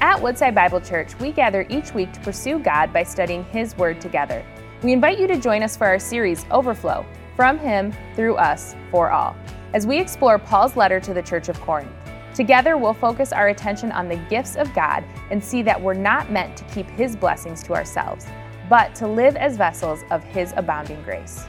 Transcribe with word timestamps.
At 0.00 0.22
Woodside 0.22 0.54
Bible 0.54 0.80
Church, 0.80 1.18
we 1.18 1.32
gather 1.32 1.66
each 1.68 1.92
week 1.92 2.12
to 2.12 2.20
pursue 2.20 2.60
God 2.60 2.92
by 2.92 3.02
studying 3.02 3.42
His 3.46 3.76
Word 3.76 4.00
together. 4.00 4.44
We 4.84 4.92
invite 4.92 5.18
you 5.18 5.26
to 5.26 5.40
join 5.40 5.64
us 5.64 5.76
for 5.76 5.88
our 5.88 5.98
series, 5.98 6.46
Overflow 6.52 7.04
From 7.34 7.58
Him, 7.58 7.92
Through 8.14 8.36
Us, 8.36 8.76
For 8.92 9.10
All, 9.10 9.34
as 9.74 9.88
we 9.88 9.98
explore 9.98 10.38
Paul's 10.38 10.76
letter 10.76 11.00
to 11.00 11.12
the 11.12 11.22
Church 11.22 11.48
of 11.48 11.60
Corinth. 11.60 11.90
Together, 12.32 12.76
we'll 12.76 12.94
focus 12.94 13.32
our 13.32 13.48
attention 13.48 13.90
on 13.90 14.08
the 14.08 14.18
gifts 14.30 14.54
of 14.54 14.72
God 14.72 15.02
and 15.32 15.42
see 15.42 15.62
that 15.62 15.80
we're 15.80 15.94
not 15.94 16.30
meant 16.30 16.56
to 16.58 16.64
keep 16.66 16.88
His 16.90 17.16
blessings 17.16 17.60
to 17.64 17.74
ourselves, 17.74 18.24
but 18.70 18.94
to 18.94 19.08
live 19.08 19.34
as 19.34 19.56
vessels 19.56 20.04
of 20.12 20.22
His 20.22 20.54
abounding 20.56 21.02
grace. 21.02 21.44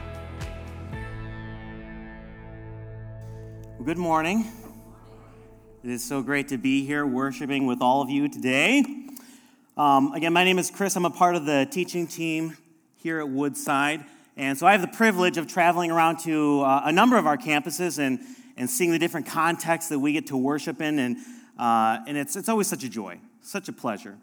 Good 3.84 3.98
morning. 3.98 4.50
It 5.82 5.88
is 5.88 6.04
so 6.04 6.20
great 6.20 6.48
to 6.48 6.58
be 6.58 6.84
here 6.84 7.06
worshiping 7.06 7.64
with 7.64 7.80
all 7.80 8.02
of 8.02 8.10
you 8.10 8.28
today. 8.28 8.84
Um, 9.78 10.12
again, 10.12 10.34
my 10.34 10.44
name 10.44 10.58
is 10.58 10.70
Chris. 10.70 10.94
I'm 10.94 11.06
a 11.06 11.10
part 11.10 11.36
of 11.36 11.46
the 11.46 11.66
teaching 11.70 12.06
team 12.06 12.58
here 12.96 13.18
at 13.18 13.30
Woodside. 13.30 14.04
And 14.36 14.58
so 14.58 14.66
I 14.66 14.72
have 14.72 14.82
the 14.82 14.94
privilege 14.94 15.38
of 15.38 15.46
traveling 15.46 15.90
around 15.90 16.18
to 16.24 16.60
uh, 16.60 16.82
a 16.84 16.92
number 16.92 17.16
of 17.16 17.26
our 17.26 17.38
campuses 17.38 17.98
and, 17.98 18.20
and 18.58 18.68
seeing 18.68 18.90
the 18.90 18.98
different 18.98 19.24
contexts 19.24 19.88
that 19.88 19.98
we 19.98 20.12
get 20.12 20.26
to 20.26 20.36
worship 20.36 20.82
in. 20.82 20.98
And, 20.98 21.16
uh, 21.58 22.00
and 22.06 22.18
it's, 22.18 22.36
it's 22.36 22.50
always 22.50 22.66
such 22.66 22.84
a 22.84 22.88
joy, 22.90 23.18
such 23.40 23.70
a 23.70 23.72
pleasure. 23.72 24.18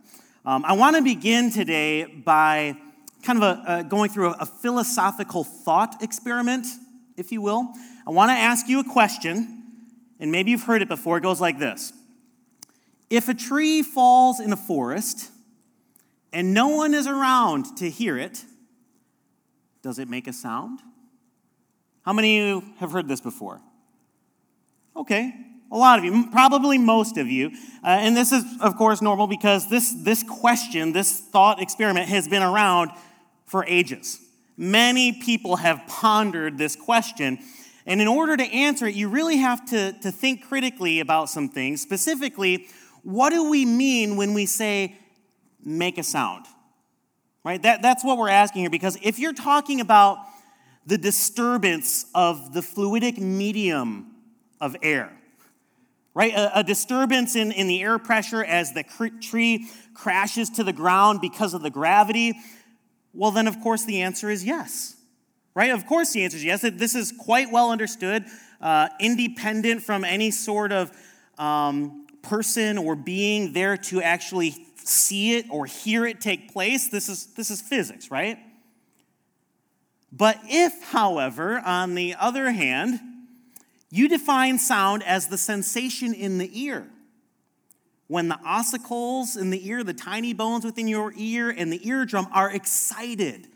Um, 0.45 0.63
I 0.63 0.73
want 0.73 0.95
to 0.95 1.01
begin 1.01 1.49
today 1.49 2.05
by 2.05 2.77
kind 3.23 3.41
of 3.41 3.43
a, 3.43 3.77
a 3.79 3.83
going 3.83 4.11
through 4.11 4.27
a, 4.27 4.37
a 4.41 4.45
philosophical 4.45 5.43
thought 5.43 6.03
experiment, 6.03 6.67
if 7.17 7.31
you 7.31 7.41
will. 7.41 7.73
I 8.05 8.11
want 8.11 8.29
to 8.29 8.35
ask 8.35 8.69
you 8.69 8.79
a 8.79 8.83
question 8.83 9.56
and 10.19 10.31
maybe 10.31 10.51
you've 10.51 10.63
heard 10.63 10.81
it 10.81 10.87
before. 10.87 11.17
It 11.17 11.21
goes 11.21 11.41
like 11.41 11.59
this 11.59 11.93
If 13.09 13.29
a 13.29 13.33
tree 13.33 13.83
falls 13.83 14.39
in 14.39 14.51
a 14.51 14.57
forest 14.57 15.31
and 16.33 16.53
no 16.53 16.67
one 16.69 16.93
is 16.93 17.07
around 17.07 17.77
to 17.77 17.89
hear 17.89 18.17
it, 18.17 18.43
does 19.81 19.99
it 19.99 20.09
make 20.09 20.27
a 20.27 20.33
sound? 20.33 20.79
How 22.03 22.13
many 22.13 22.39
of 22.39 22.47
you 22.47 22.73
have 22.77 22.91
heard 22.91 23.07
this 23.07 23.21
before? 23.21 23.59
Okay, 24.95 25.33
a 25.71 25.77
lot 25.77 25.99
of 25.99 26.05
you, 26.05 26.29
probably 26.31 26.77
most 26.77 27.17
of 27.17 27.27
you. 27.27 27.51
Uh, 27.83 27.87
and 27.87 28.15
this 28.15 28.31
is, 28.31 28.43
of 28.61 28.77
course, 28.77 29.01
normal 29.01 29.27
because 29.27 29.69
this, 29.69 29.93
this 29.93 30.23
question, 30.23 30.93
this 30.93 31.19
thought 31.19 31.61
experiment 31.61 32.07
has 32.07 32.27
been 32.27 32.41
around 32.41 32.91
for 33.45 33.65
ages. 33.65 34.19
Many 34.55 35.11
people 35.11 35.57
have 35.57 35.81
pondered 35.87 36.57
this 36.57 36.75
question. 36.75 37.39
And 37.87 38.01
in 38.01 38.07
order 38.07 38.35
to 38.35 38.43
answer 38.43 38.85
it, 38.85 38.95
you 38.95 39.07
really 39.07 39.37
have 39.37 39.65
to, 39.69 39.93
to 40.01 40.11
think 40.11 40.45
critically 40.45 40.99
about 40.99 41.29
some 41.29 41.47
things. 41.47 41.81
Specifically, 41.81 42.67
what 43.01 43.29
do 43.29 43.49
we 43.49 43.65
mean 43.65 44.17
when 44.17 44.33
we 44.33 44.45
say 44.45 44.97
make 45.63 45.97
a 45.97 46.03
sound? 46.03 46.45
Right? 47.45 47.63
That, 47.63 47.81
that's 47.81 48.03
what 48.03 48.17
we're 48.17 48.29
asking 48.29 48.63
here 48.63 48.69
because 48.69 48.97
if 49.01 49.19
you're 49.19 49.31
talking 49.31 49.79
about 49.79 50.17
the 50.85 50.97
disturbance 50.97 52.05
of 52.13 52.53
the 52.53 52.59
fluidic 52.59 53.19
medium 53.19 54.11
of 54.59 54.75
air, 54.83 55.17
right? 56.13 56.33
A, 56.33 56.59
a, 56.59 56.63
disturbance 56.63 57.37
in, 57.37 57.53
in 57.53 57.67
the 57.67 57.81
air 57.81 57.99
pressure 57.99 58.43
as 58.43 58.73
the 58.73 58.83
cr- 58.83 59.07
tree 59.21 59.69
crashes 59.93 60.49
to 60.51 60.63
the 60.63 60.73
ground 60.73 61.21
because 61.21 61.53
of 61.53 61.61
the 61.61 61.69
gravity, 61.69 62.37
well, 63.13 63.31
then 63.31 63.47
of 63.47 63.61
course 63.61 63.85
the 63.85 64.01
answer 64.01 64.29
is 64.29 64.43
yes 64.43 64.96
right? 65.57 65.71
Of 65.71 65.87
course, 65.87 66.13
the 66.13 66.23
answer 66.23 66.37
is 66.37 66.45
yes. 66.45 66.61
This 66.61 66.93
is 66.93 67.11
quite 67.11 67.51
well 67.51 67.71
understood, 67.71 68.25
uh, 68.61 68.89
independent 68.99 69.81
from 69.81 70.05
any 70.05 70.29
sort 70.29 70.71
of 70.71 70.91
um, 71.39 72.05
person 72.21 72.77
or 72.77 72.95
being 72.95 73.53
there 73.53 73.75
to 73.75 73.99
actually 74.03 74.53
see 74.75 75.35
it 75.35 75.47
or 75.49 75.65
hear 75.65 76.05
it 76.05 76.21
take 76.21 76.53
place. 76.53 76.89
This 76.89 77.09
is, 77.09 77.33
this 77.33 77.49
is 77.49 77.59
physics, 77.59 78.11
right? 78.11 78.37
But 80.11 80.37
if, 80.43 80.79
however, 80.91 81.59
on 81.65 81.95
the 81.95 82.13
other 82.19 82.51
hand, 82.51 82.99
you 83.89 84.07
define 84.07 84.59
sound 84.59 85.01
as 85.01 85.27
the 85.27 85.39
sensation 85.39 86.13
in 86.13 86.37
the 86.37 86.51
ear, 86.53 86.87
when 88.05 88.27
the 88.27 88.39
ossicles 88.45 89.35
in 89.35 89.49
the 89.49 89.67
ear, 89.67 89.83
the 89.83 89.95
tiny 89.95 90.33
bones 90.33 90.63
within 90.63 90.87
your 90.87 91.13
ear, 91.17 91.49
and 91.49 91.73
the 91.73 91.87
eardrum 91.87 92.27
are 92.31 92.51
excited 92.51 93.47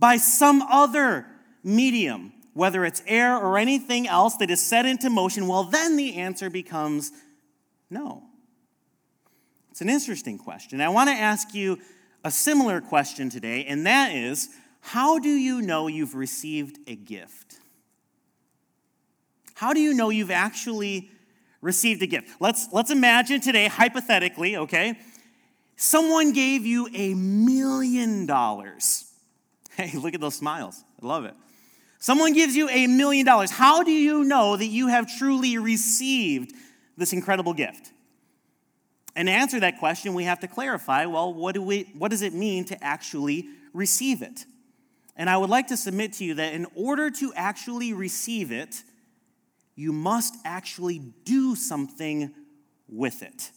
by 0.00 0.16
some 0.16 0.62
other 0.62 1.26
medium, 1.62 2.32
whether 2.54 2.84
it's 2.86 3.02
air 3.06 3.36
or 3.36 3.58
anything 3.58 4.08
else 4.08 4.36
that 4.38 4.50
is 4.50 4.60
set 4.60 4.86
into 4.86 5.10
motion, 5.10 5.46
well, 5.46 5.64
then 5.64 5.96
the 5.96 6.16
answer 6.16 6.48
becomes 6.48 7.12
no. 7.90 8.22
It's 9.70 9.82
an 9.82 9.90
interesting 9.90 10.38
question. 10.38 10.80
I 10.80 10.88
want 10.88 11.10
to 11.10 11.14
ask 11.14 11.54
you 11.54 11.78
a 12.24 12.30
similar 12.30 12.80
question 12.80 13.28
today, 13.28 13.64
and 13.66 13.86
that 13.86 14.12
is 14.12 14.48
how 14.80 15.18
do 15.18 15.28
you 15.28 15.60
know 15.60 15.86
you've 15.86 16.14
received 16.14 16.78
a 16.86 16.96
gift? 16.96 17.58
How 19.54 19.74
do 19.74 19.80
you 19.80 19.92
know 19.92 20.08
you've 20.08 20.30
actually 20.30 21.10
received 21.60 22.02
a 22.02 22.06
gift? 22.06 22.40
Let's, 22.40 22.68
let's 22.72 22.90
imagine 22.90 23.42
today, 23.42 23.68
hypothetically, 23.68 24.56
okay, 24.56 24.98
someone 25.76 26.32
gave 26.32 26.64
you 26.64 26.88
a 26.94 27.12
million 27.12 28.24
dollars 28.24 29.09
Hey, 29.86 29.96
look 29.96 30.14
at 30.14 30.20
those 30.20 30.34
smiles. 30.34 30.84
I 31.02 31.06
love 31.06 31.24
it. 31.24 31.34
Someone 31.98 32.34
gives 32.34 32.54
you 32.54 32.68
a 32.68 32.86
million 32.86 33.24
dollars. 33.24 33.50
How 33.50 33.82
do 33.82 33.92
you 33.92 34.24
know 34.24 34.56
that 34.56 34.66
you 34.66 34.88
have 34.88 35.06
truly 35.18 35.56
received 35.56 36.54
this 36.96 37.12
incredible 37.12 37.54
gift? 37.54 37.90
And 39.16 39.26
to 39.26 39.32
answer 39.32 39.60
that 39.60 39.78
question, 39.78 40.12
we 40.14 40.24
have 40.24 40.40
to 40.40 40.48
clarify 40.48 41.06
well, 41.06 41.32
what, 41.32 41.54
do 41.54 41.62
we, 41.62 41.90
what 41.96 42.10
does 42.10 42.22
it 42.22 42.34
mean 42.34 42.64
to 42.66 42.84
actually 42.84 43.46
receive 43.72 44.22
it? 44.22 44.44
And 45.16 45.28
I 45.28 45.36
would 45.36 45.50
like 45.50 45.68
to 45.68 45.76
submit 45.76 46.14
to 46.14 46.24
you 46.24 46.34
that 46.34 46.52
in 46.52 46.66
order 46.74 47.10
to 47.10 47.32
actually 47.34 47.92
receive 47.92 48.52
it, 48.52 48.82
you 49.76 49.92
must 49.92 50.34
actually 50.44 50.98
do 51.24 51.54
something 51.54 52.34
with 52.88 53.22
it. 53.22 53.50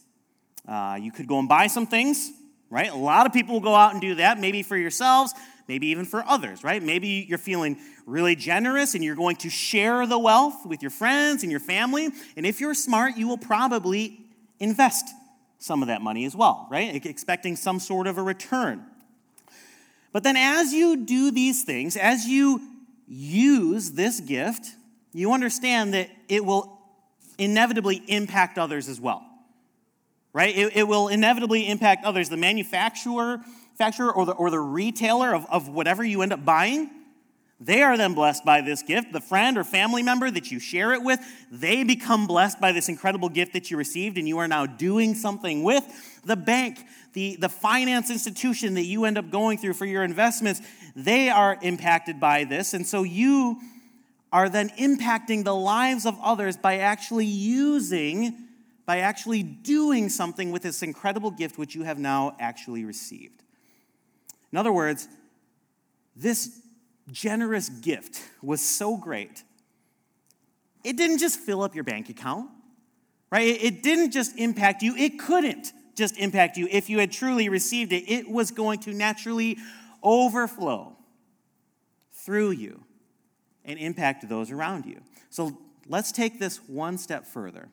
Uh, 0.66 0.98
you 1.00 1.12
could 1.12 1.26
go 1.26 1.38
and 1.38 1.48
buy 1.48 1.66
some 1.66 1.86
things, 1.86 2.30
right? 2.70 2.90
A 2.90 2.96
lot 2.96 3.26
of 3.26 3.32
people 3.32 3.54
will 3.54 3.60
go 3.60 3.74
out 3.74 3.92
and 3.92 4.00
do 4.00 4.14
that, 4.16 4.38
maybe 4.38 4.62
for 4.62 4.76
yourselves, 4.76 5.34
maybe 5.68 5.88
even 5.88 6.04
for 6.04 6.24
others, 6.26 6.62
right? 6.62 6.82
Maybe 6.82 7.26
you're 7.28 7.38
feeling 7.38 7.78
really 8.06 8.36
generous 8.36 8.94
and 8.94 9.02
you're 9.02 9.14
going 9.14 9.36
to 9.36 9.50
share 9.50 10.06
the 10.06 10.18
wealth 10.18 10.66
with 10.66 10.82
your 10.82 10.90
friends 10.90 11.42
and 11.42 11.50
your 11.50 11.60
family. 11.60 12.08
And 12.36 12.46
if 12.46 12.60
you're 12.60 12.74
smart, 12.74 13.16
you 13.16 13.28
will 13.28 13.38
probably 13.38 14.20
invest 14.60 15.08
some 15.58 15.82
of 15.82 15.88
that 15.88 16.02
money 16.02 16.24
as 16.26 16.36
well, 16.36 16.68
right? 16.70 17.04
Expecting 17.06 17.56
some 17.56 17.80
sort 17.80 18.06
of 18.06 18.18
a 18.18 18.22
return. 18.22 18.84
But 20.12 20.22
then 20.22 20.36
as 20.36 20.72
you 20.72 21.04
do 21.04 21.30
these 21.30 21.64
things, 21.64 21.96
as 21.96 22.26
you 22.26 22.60
use 23.08 23.92
this 23.92 24.20
gift, 24.20 24.66
you 25.12 25.32
understand 25.32 25.94
that 25.94 26.10
it 26.28 26.44
will 26.44 26.78
inevitably 27.38 28.02
impact 28.06 28.58
others 28.58 28.88
as 28.88 29.00
well, 29.00 29.24
right? 30.32 30.56
It, 30.56 30.76
it 30.76 30.88
will 30.88 31.08
inevitably 31.08 31.68
impact 31.68 32.04
others. 32.04 32.28
The 32.28 32.36
manufacturer 32.36 33.40
manufacturer 33.78 34.12
or 34.12 34.26
the, 34.26 34.32
or 34.32 34.50
the 34.50 34.60
retailer 34.60 35.34
of, 35.34 35.46
of 35.50 35.68
whatever 35.68 36.04
you 36.04 36.22
end 36.22 36.32
up 36.32 36.44
buying, 36.44 36.90
they 37.60 37.82
are 37.82 37.96
then 37.96 38.14
blessed 38.14 38.44
by 38.44 38.60
this 38.60 38.82
gift. 38.82 39.12
The 39.12 39.20
friend 39.20 39.56
or 39.56 39.64
family 39.64 40.02
member 40.02 40.30
that 40.30 40.50
you 40.50 40.58
share 40.58 40.92
it 40.92 41.02
with, 41.02 41.20
they 41.50 41.82
become 41.82 42.26
blessed 42.26 42.60
by 42.60 42.72
this 42.72 42.88
incredible 42.88 43.28
gift 43.28 43.52
that 43.54 43.70
you 43.70 43.76
received 43.76 44.18
and 44.18 44.28
you 44.28 44.38
are 44.38 44.48
now 44.48 44.66
doing 44.66 45.14
something 45.14 45.62
with. 45.62 45.84
The 46.24 46.36
bank, 46.36 46.78
the, 47.14 47.36
the 47.36 47.48
finance 47.48 48.10
institution 48.10 48.74
that 48.74 48.84
you 48.84 49.04
end 49.04 49.18
up 49.18 49.30
going 49.30 49.58
through 49.58 49.74
for 49.74 49.86
your 49.86 50.04
investments, 50.04 50.60
they 50.94 51.30
are 51.30 51.58
impacted 51.62 52.20
by 52.20 52.44
this. 52.44 52.74
And 52.74 52.86
so 52.86 53.02
you 53.02 53.60
are 54.32 54.48
then 54.48 54.70
impacting 54.70 55.44
the 55.44 55.54
lives 55.54 56.06
of 56.06 56.18
others 56.20 56.56
by 56.56 56.78
actually 56.78 57.26
using, 57.26 58.34
by 58.84 58.98
actually 58.98 59.44
doing 59.44 60.08
something 60.08 60.50
with 60.50 60.62
this 60.62 60.82
incredible 60.82 61.30
gift 61.30 61.56
which 61.56 61.74
you 61.74 61.84
have 61.84 61.98
now 61.98 62.36
actually 62.40 62.84
received. 62.84 63.43
In 64.54 64.58
other 64.58 64.72
words, 64.72 65.08
this 66.14 66.60
generous 67.10 67.68
gift 67.68 68.22
was 68.40 68.60
so 68.60 68.96
great, 68.96 69.42
it 70.84 70.96
didn't 70.96 71.18
just 71.18 71.40
fill 71.40 71.60
up 71.64 71.74
your 71.74 71.82
bank 71.82 72.08
account, 72.08 72.50
right? 73.32 73.48
It 73.60 73.82
didn't 73.82 74.12
just 74.12 74.38
impact 74.38 74.80
you, 74.80 74.94
it 74.94 75.18
couldn't 75.18 75.72
just 75.96 76.16
impact 76.18 76.56
you. 76.56 76.68
If 76.70 76.88
you 76.88 77.00
had 77.00 77.10
truly 77.10 77.48
received 77.48 77.92
it, 77.92 78.08
it 78.08 78.30
was 78.30 78.52
going 78.52 78.78
to 78.82 78.92
naturally 78.92 79.58
overflow 80.04 80.98
through 82.12 82.52
you 82.52 82.84
and 83.64 83.76
impact 83.76 84.28
those 84.28 84.52
around 84.52 84.86
you. 84.86 85.00
So 85.30 85.58
let's 85.88 86.12
take 86.12 86.38
this 86.38 86.58
one 86.68 86.96
step 86.96 87.26
further. 87.26 87.70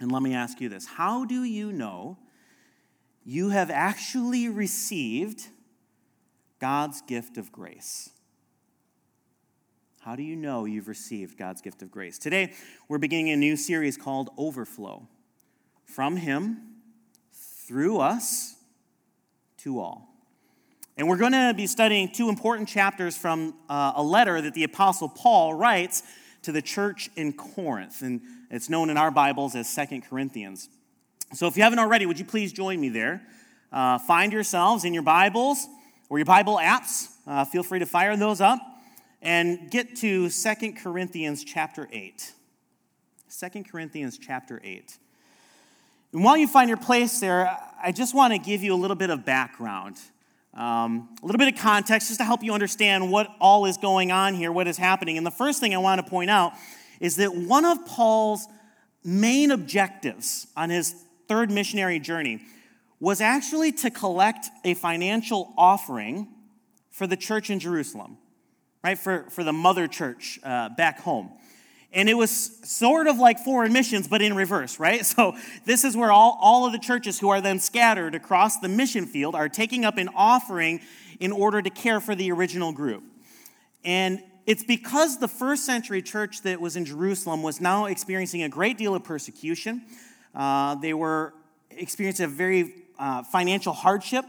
And 0.00 0.10
let 0.10 0.22
me 0.22 0.32
ask 0.32 0.62
you 0.62 0.70
this 0.70 0.86
How 0.86 1.26
do 1.26 1.44
you 1.44 1.72
know 1.72 2.16
you 3.22 3.50
have 3.50 3.70
actually 3.70 4.48
received 4.48 5.48
God's 6.60 7.00
gift 7.00 7.38
of 7.38 7.50
grace. 7.50 8.10
How 10.00 10.14
do 10.14 10.22
you 10.22 10.36
know 10.36 10.66
you've 10.66 10.88
received 10.88 11.38
God's 11.38 11.62
gift 11.62 11.82
of 11.82 11.90
grace? 11.90 12.18
Today, 12.18 12.52
we're 12.88 12.98
beginning 12.98 13.30
a 13.30 13.36
new 13.36 13.56
series 13.56 13.96
called 13.96 14.30
Overflow. 14.36 15.08
From 15.84 16.16
Him, 16.16 16.58
through 17.32 17.98
us 17.98 18.56
to 19.58 19.80
all. 19.80 20.08
And 20.96 21.08
we're 21.08 21.16
going 21.16 21.32
to 21.32 21.54
be 21.56 21.66
studying 21.66 22.12
two 22.12 22.28
important 22.28 22.68
chapters 22.68 23.16
from 23.16 23.54
uh, 23.68 23.94
a 23.96 24.02
letter 24.02 24.40
that 24.40 24.54
the 24.54 24.64
Apostle 24.64 25.08
Paul 25.08 25.54
writes 25.54 26.02
to 26.42 26.52
the 26.52 26.62
church 26.62 27.08
in 27.16 27.32
Corinth. 27.32 28.02
And 28.02 28.20
it's 28.50 28.68
known 28.68 28.90
in 28.90 28.96
our 28.98 29.10
Bibles 29.10 29.54
as 29.54 29.68
Second 29.68 30.02
Corinthians. 30.02 30.68
So 31.32 31.46
if 31.46 31.56
you 31.56 31.62
haven't 31.62 31.78
already, 31.78 32.04
would 32.04 32.18
you 32.18 32.24
please 32.24 32.52
join 32.52 32.80
me 32.80 32.90
there? 32.90 33.22
Uh, 33.72 33.98
find 33.98 34.32
yourselves 34.32 34.84
in 34.84 34.92
your 34.92 35.02
Bibles 35.02 35.66
or 36.10 36.18
your 36.18 36.26
Bible 36.26 36.56
apps. 36.56 37.08
Uh, 37.26 37.46
feel 37.46 37.62
free 37.62 37.78
to 37.78 37.86
fire 37.86 38.14
those 38.16 38.42
up 38.42 38.60
and 39.22 39.70
get 39.70 39.96
to 39.96 40.28
Second 40.28 40.76
Corinthians 40.76 41.44
chapter 41.44 41.88
8. 41.90 42.32
2 43.30 43.64
Corinthians 43.64 44.18
chapter 44.18 44.60
8. 44.62 44.98
And 46.12 46.24
while 46.24 46.36
you 46.36 46.48
find 46.48 46.68
your 46.68 46.76
place 46.76 47.20
there, 47.20 47.56
I 47.82 47.92
just 47.92 48.14
want 48.14 48.32
to 48.32 48.38
give 48.38 48.62
you 48.62 48.74
a 48.74 48.76
little 48.76 48.96
bit 48.96 49.10
of 49.10 49.24
background, 49.24 49.98
um, 50.52 51.08
a 51.22 51.26
little 51.26 51.38
bit 51.38 51.54
of 51.54 51.60
context 51.60 52.08
just 52.08 52.18
to 52.18 52.24
help 52.24 52.42
you 52.42 52.52
understand 52.52 53.12
what 53.12 53.28
all 53.40 53.66
is 53.66 53.76
going 53.76 54.10
on 54.10 54.34
here, 54.34 54.50
what 54.50 54.66
is 54.66 54.76
happening. 54.76 55.16
And 55.16 55.24
the 55.24 55.30
first 55.30 55.60
thing 55.60 55.72
I 55.74 55.78
want 55.78 56.04
to 56.04 56.10
point 56.10 56.28
out 56.28 56.52
is 56.98 57.16
that 57.16 57.34
one 57.34 57.64
of 57.64 57.86
Paul's 57.86 58.46
main 59.04 59.52
objectives 59.52 60.48
on 60.56 60.70
his 60.70 60.94
third 61.28 61.52
missionary 61.52 62.00
journey 62.00 62.40
was 63.00 63.20
actually 63.20 63.72
to 63.72 63.90
collect 63.90 64.46
a 64.64 64.74
financial 64.74 65.52
offering 65.56 66.28
for 66.90 67.06
the 67.06 67.16
church 67.16 67.48
in 67.48 67.58
Jerusalem, 67.58 68.18
right? 68.84 68.98
For, 68.98 69.24
for 69.30 69.42
the 69.42 69.54
mother 69.54 69.88
church 69.88 70.38
uh, 70.44 70.68
back 70.68 71.00
home. 71.00 71.30
And 71.92 72.08
it 72.08 72.14
was 72.14 72.30
sort 72.62 73.08
of 73.08 73.18
like 73.18 73.40
foreign 73.40 73.72
missions, 73.72 74.06
but 74.06 74.22
in 74.22 74.36
reverse, 74.36 74.78
right? 74.78 75.04
So 75.06 75.34
this 75.64 75.82
is 75.82 75.96
where 75.96 76.12
all, 76.12 76.38
all 76.40 76.66
of 76.66 76.72
the 76.72 76.78
churches 76.78 77.18
who 77.18 77.30
are 77.30 77.40
then 77.40 77.58
scattered 77.58 78.14
across 78.14 78.58
the 78.58 78.68
mission 78.68 79.06
field 79.06 79.34
are 79.34 79.48
taking 79.48 79.84
up 79.84 79.96
an 79.96 80.08
offering 80.14 80.80
in 81.18 81.32
order 81.32 81.60
to 81.60 81.70
care 81.70 82.00
for 82.00 82.14
the 82.14 82.30
original 82.30 82.72
group. 82.72 83.02
And 83.84 84.22
it's 84.46 84.62
because 84.62 85.18
the 85.18 85.28
first 85.28 85.64
century 85.64 86.02
church 86.02 86.42
that 86.42 86.60
was 86.60 86.76
in 86.76 86.84
Jerusalem 86.84 87.42
was 87.42 87.60
now 87.60 87.86
experiencing 87.86 88.42
a 88.42 88.48
great 88.48 88.78
deal 88.78 88.94
of 88.94 89.04
persecution. 89.04 89.82
Uh, 90.34 90.74
they 90.76 90.94
were 90.94 91.34
experiencing 91.70 92.24
a 92.24 92.28
very 92.28 92.74
uh, 93.00 93.22
financial 93.24 93.72
hardship. 93.72 94.24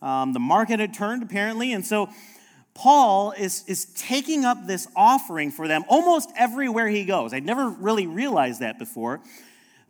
Um, 0.00 0.32
the 0.32 0.40
market 0.40 0.80
had 0.80 0.94
turned, 0.94 1.22
apparently. 1.22 1.72
And 1.72 1.84
so 1.84 2.08
Paul 2.74 3.32
is, 3.32 3.64
is 3.66 3.84
taking 3.96 4.44
up 4.44 4.66
this 4.66 4.88
offering 4.96 5.50
for 5.50 5.68
them 5.68 5.84
almost 5.88 6.30
everywhere 6.36 6.88
he 6.88 7.04
goes. 7.04 7.34
I'd 7.34 7.44
never 7.44 7.68
really 7.68 8.06
realized 8.06 8.60
that 8.60 8.78
before. 8.78 9.20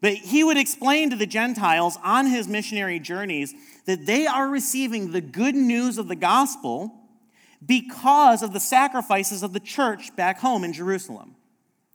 But 0.00 0.14
he 0.14 0.42
would 0.42 0.56
explain 0.56 1.10
to 1.10 1.16
the 1.16 1.26
Gentiles 1.26 1.96
on 2.02 2.26
his 2.26 2.48
missionary 2.48 2.98
journeys 2.98 3.54
that 3.86 4.04
they 4.04 4.26
are 4.26 4.48
receiving 4.48 5.12
the 5.12 5.20
good 5.20 5.54
news 5.54 5.96
of 5.96 6.08
the 6.08 6.16
gospel 6.16 6.92
because 7.64 8.42
of 8.42 8.52
the 8.52 8.58
sacrifices 8.58 9.44
of 9.44 9.52
the 9.52 9.60
church 9.60 10.14
back 10.16 10.40
home 10.40 10.64
in 10.64 10.72
Jerusalem. 10.72 11.36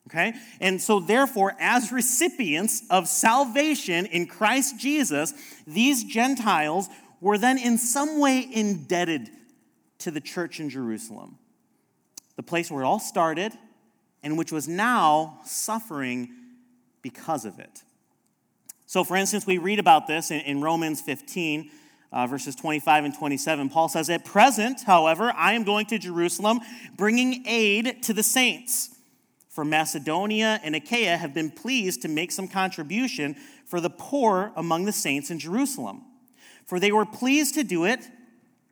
Okay? 0.08 0.34
And 0.62 0.82
so, 0.82 1.02
therefore, 1.02 1.54
as 1.60 1.92
recipients 1.92 2.82
of 2.90 3.10
salvation 3.10 4.06
in 4.06 4.26
Christ 4.26 4.80
Jesus, 4.80 5.34
these 5.68 6.06
Gentiles 6.06 6.88
were 7.20 7.38
then 7.38 7.58
in 7.58 7.78
some 7.78 8.20
way 8.20 8.48
indebted 8.50 9.30
to 10.00 10.12
the 10.12 10.22
church 10.22 10.62
in 10.62 10.70
Jerusalem, 10.70 11.38
the 12.38 12.44
place 12.44 12.72
where 12.72 12.84
it 12.84 12.86
all 12.86 13.00
started 13.02 13.52
and 14.24 14.38
which 14.38 14.52
was 14.52 14.68
now 14.68 15.40
suffering 15.44 16.30
because 17.02 17.44
of 17.44 17.60
it. 17.60 17.84
So, 18.86 19.04
for 19.04 19.18
instance, 19.18 19.46
we 19.46 19.58
read 19.58 19.80
about 19.80 20.08
this 20.08 20.32
in, 20.32 20.40
in 20.42 20.62
Romans 20.62 21.02
15. 21.02 21.72
Uh, 22.10 22.26
verses 22.26 22.56
25 22.56 23.04
and 23.04 23.14
27, 23.14 23.68
Paul 23.68 23.90
says, 23.90 24.10
At 24.10 24.24
present, 24.24 24.84
however, 24.86 25.34
I 25.36 25.52
am 25.52 25.66
going 25.66 25.88
to 25.88 26.00
Jerusalem, 26.00 26.62
bringing 26.96 27.46
aid 27.46 28.02
to 28.04 28.14
the 28.14 28.24
saints 28.24 28.97
for 29.58 29.66
Macedonia 29.66 30.60
and 30.64 30.76
Achaia 30.76 31.18
have 31.18 31.34
been 31.34 31.50
pleased 31.50 32.04
to 32.04 32.08
make 32.08 32.32
some 32.32 32.48
contribution 32.48 33.36
for 33.66 33.82
the 33.82 33.90
poor 33.90 34.52
among 34.56 34.86
the 34.86 34.92
saints 34.92 35.32
in 35.32 35.40
Jerusalem. 35.40 36.04
For 36.68 36.80
they 36.80 36.92
were 36.92 37.08
pleased 37.08 37.56
to 37.56 37.64
do 37.64 37.84
it, 37.86 38.08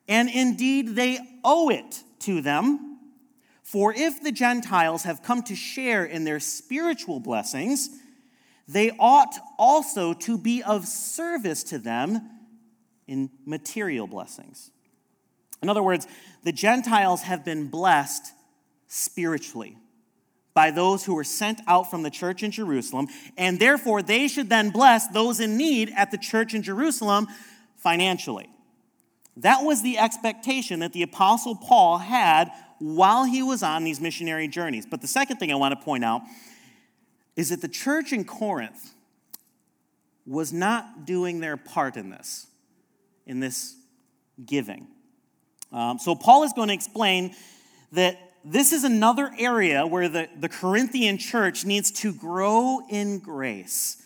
and 0.08 0.30
indeed 0.30 0.90
they 0.90 1.18
owe 1.44 1.70
it 1.70 2.04
to 2.20 2.40
them. 2.40 3.00
For 3.64 3.96
if 3.98 4.22
the 4.22 4.32
Gentiles 4.32 5.06
have 5.06 5.24
come 5.24 5.42
to 5.46 5.56
share 5.56 6.06
in 6.06 6.24
their 6.24 6.40
spiritual 6.40 7.20
blessings, 7.20 7.90
they 8.68 8.92
ought 9.00 9.34
also 9.58 10.14
to 10.14 10.38
be 10.38 10.62
of 10.62 10.86
service 10.86 11.64
to 11.64 11.80
them 11.80 12.30
in 13.08 13.32
material 13.44 14.06
blessings. 14.06 14.70
In 15.64 15.70
other 15.70 15.82
words, 15.82 16.06
the 16.44 16.52
Gentiles 16.52 17.24
have 17.24 17.44
been 17.44 17.70
blessed 17.70 18.34
spiritually 18.88 19.80
by 20.56 20.72
those 20.72 21.04
who 21.06 21.14
were 21.14 21.24
sent 21.24 21.62
out 21.68 21.92
from 21.92 22.02
the 22.02 22.10
church 22.10 22.42
in 22.42 22.50
Jerusalem, 22.50 23.08
and 23.38 23.60
therefore 23.60 24.02
they 24.02 24.28
should 24.28 24.50
then 24.50 24.72
bless 24.72 25.08
those 25.10 25.40
in 25.40 25.58
need 25.58 25.92
at 25.96 26.10
the 26.10 26.18
church 26.18 26.56
in 26.56 26.64
Jerusalem 26.64 27.28
financially. 27.76 28.50
That 29.38 29.64
was 29.64 29.84
the 29.84 29.98
expectation 29.98 30.80
that 30.80 30.94
the 30.94 31.04
Apostle 31.04 31.56
Paul 31.56 31.98
had 31.98 32.50
while 32.80 33.26
he 33.26 33.44
was 33.44 33.64
on 33.64 33.84
these 33.84 34.00
missionary 34.00 34.48
journeys. 34.48 34.86
But 34.86 35.02
the 35.02 35.08
second 35.08 35.38
thing 35.38 35.52
I 35.52 35.56
want 35.56 35.78
to 35.78 35.86
point 35.86 36.06
out 36.06 36.22
is 37.36 37.50
that 37.50 37.62
the 37.62 37.68
church 37.68 38.14
in 38.14 38.24
Corinth 38.24 38.94
was 40.26 40.54
not 40.54 41.06
doing 41.06 41.42
their 41.42 41.58
part 41.58 41.98
in 41.98 42.10
this, 42.10 42.48
in 43.26 43.42
this 43.42 43.76
giving. 44.44 44.88
Um, 45.74 46.00
so 46.00 46.16
Paul 46.16 46.44
is 46.44 46.54
going 46.54 46.70
to 46.70 46.74
explain 46.74 47.36
that 47.92 48.18
this 48.46 48.72
is 48.72 48.84
another 48.84 49.32
area 49.40 49.88
where 49.88 50.08
the, 50.08 50.30
the 50.40 50.48
Corinthian 50.48 51.18
church 51.18 51.66
needs 51.66 51.90
to 51.92 52.14
grow 52.14 52.80
in 52.90 53.18
grace 53.18 54.04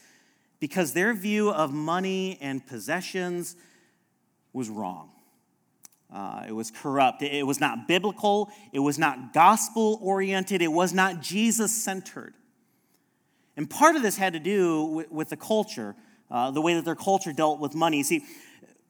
because 0.62 0.94
their 0.94 1.14
view 1.14 1.52
of 1.52 1.74
money 1.74 2.38
and 2.40 2.66
possessions 2.66 3.58
was 4.54 4.70
wrong. 4.70 5.12
Uh, 6.12 6.46
it 6.48 6.54
was 6.54 6.72
corrupt. 6.72 7.22
It 7.22 7.46
was 7.46 7.60
not 7.60 7.88
biblical. 7.88 8.50
It 8.72 8.80
was 8.80 8.98
not 8.98 9.34
gospel 9.34 10.00
oriented. 10.02 10.62
It 10.62 10.72
was 10.72 10.94
not 10.94 11.22
Jesus 11.22 11.72
centered. 11.72 12.34
And 13.58 13.70
part 13.70 13.98
of 13.98 14.02
this 14.02 14.16
had 14.16 14.34
to 14.34 14.40
do 14.40 14.86
with, 14.86 15.12
with 15.12 15.30
the 15.30 15.38
culture, 15.38 15.96
uh, 16.32 16.50
the 16.52 16.62
way 16.62 16.76
that 16.76 16.86
their 16.86 16.96
culture 16.96 17.34
dealt 17.34 17.60
with 17.60 17.76
money. 17.76 18.04
See, 18.04 18.24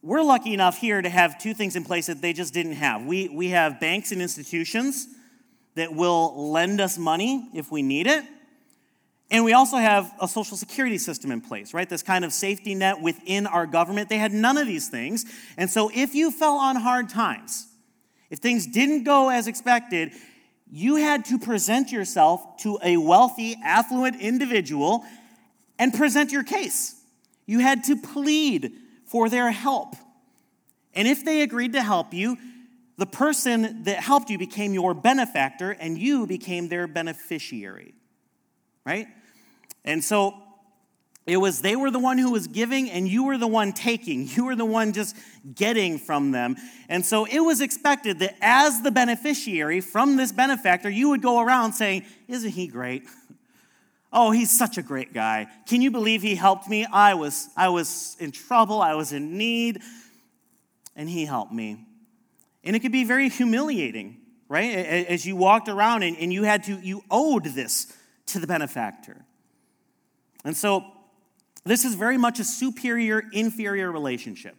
we're 0.03 0.21
lucky 0.21 0.53
enough 0.53 0.77
here 0.77 1.01
to 1.01 1.09
have 1.09 1.39
two 1.39 1.55
things 1.55 1.75
in 1.75 1.83
place 1.83 2.05
that 2.05 2.21
they 2.21 2.33
just 2.33 2.53
didn't 2.53 2.73
have. 2.73 3.03
We, 3.03 3.27
we 3.29 3.49
have 3.49 3.79
banks 3.79 4.11
and 4.11 4.21
institutions 4.21 5.07
that 5.79 5.93
will 5.93 6.51
lend 6.51 6.81
us 6.81 6.97
money 6.97 7.49
if 7.53 7.71
we 7.71 7.81
need 7.81 8.05
it. 8.05 8.23
And 9.31 9.45
we 9.45 9.53
also 9.53 9.77
have 9.77 10.11
a 10.19 10.27
social 10.27 10.57
security 10.57 10.97
system 10.97 11.31
in 11.31 11.39
place, 11.39 11.73
right? 11.73 11.87
This 11.87 12.03
kind 12.03 12.25
of 12.25 12.33
safety 12.33 12.75
net 12.75 12.99
within 13.01 13.47
our 13.47 13.65
government. 13.65 14.09
They 14.09 14.17
had 14.17 14.33
none 14.33 14.57
of 14.57 14.67
these 14.67 14.89
things. 14.89 15.25
And 15.55 15.69
so 15.69 15.89
if 15.93 16.15
you 16.15 16.31
fell 16.31 16.57
on 16.57 16.75
hard 16.75 17.09
times, 17.09 17.67
if 18.29 18.39
things 18.39 18.67
didn't 18.67 19.03
go 19.03 19.29
as 19.29 19.47
expected, 19.47 20.11
you 20.71 20.97
had 20.97 21.25
to 21.25 21.39
present 21.39 21.91
yourself 21.91 22.57
to 22.61 22.77
a 22.83 22.97
wealthy, 22.97 23.55
affluent 23.63 24.19
individual 24.19 25.05
and 25.77 25.93
present 25.93 26.31
your 26.31 26.43
case. 26.43 26.95
You 27.45 27.59
had 27.59 27.85
to 27.85 27.95
plead 27.95 28.73
for 29.05 29.29
their 29.29 29.49
help. 29.49 29.95
And 30.93 31.07
if 31.07 31.23
they 31.23 31.41
agreed 31.41 31.73
to 31.73 31.81
help 31.81 32.13
you, 32.13 32.37
the 32.99 33.05
person 33.05 33.83
that 33.83 33.99
helped 33.99 34.29
you 34.29 34.37
became 34.37 34.73
your 34.73 34.93
benefactor 34.93 35.71
and 35.71 35.97
you 35.97 36.27
became 36.27 36.67
their 36.67 36.85
beneficiary. 36.85 37.93
Right? 38.85 39.07
And 39.85 40.03
so 40.03 40.35
it 41.25 41.37
was 41.37 41.61
they 41.61 41.77
were 41.77 41.91
the 41.91 41.99
one 41.99 42.17
who 42.17 42.31
was 42.31 42.47
giving 42.47 42.91
and 42.91 43.07
you 43.07 43.23
were 43.23 43.37
the 43.37 43.47
one 43.47 43.71
taking. 43.71 44.27
You 44.27 44.45
were 44.45 44.55
the 44.55 44.65
one 44.65 44.91
just 44.91 45.15
getting 45.55 45.97
from 45.97 46.31
them. 46.31 46.57
And 46.89 47.05
so 47.05 47.23
it 47.25 47.39
was 47.39 47.61
expected 47.61 48.19
that 48.19 48.35
as 48.41 48.81
the 48.81 48.91
beneficiary 48.91 49.79
from 49.79 50.17
this 50.17 50.33
benefactor, 50.33 50.89
you 50.89 51.09
would 51.09 51.21
go 51.21 51.39
around 51.39 51.73
saying, 51.73 52.03
Isn't 52.27 52.51
he 52.51 52.67
great? 52.67 53.03
Oh, 54.11 54.31
he's 54.31 54.49
such 54.49 54.79
a 54.79 54.81
great 54.81 55.13
guy. 55.13 55.45
Can 55.67 55.83
you 55.83 55.91
believe 55.91 56.23
he 56.23 56.33
helped 56.33 56.67
me? 56.67 56.83
I 56.83 57.13
was, 57.13 57.47
I 57.55 57.69
was 57.69 58.17
in 58.19 58.31
trouble, 58.31 58.81
I 58.81 58.95
was 58.95 59.13
in 59.13 59.37
need, 59.37 59.83
and 60.95 61.07
he 61.07 61.25
helped 61.25 61.53
me. 61.53 61.85
And 62.69 62.75
it 62.75 62.81
could 62.81 62.91
be 62.91 63.03
very 63.03 63.29
humiliating, 63.29 64.17
right? 64.47 64.69
As 64.75 65.25
you 65.25 65.35
walked 65.35 65.69
around 65.69 66.03
and, 66.03 66.31
you 66.31 66.43
had 66.43 66.65
to, 66.65 66.75
you 66.75 67.03
owed 67.09 67.45
this 67.45 67.91
to 68.27 68.37
the 68.37 68.45
benefactor. 68.45 69.25
And 70.45 70.55
so 70.55 70.85
this 71.63 71.83
is 71.83 71.95
very 71.95 72.19
much 72.19 72.39
a 72.39 72.43
superior 72.43 73.23
inferior 73.33 73.91
relationship, 73.91 74.55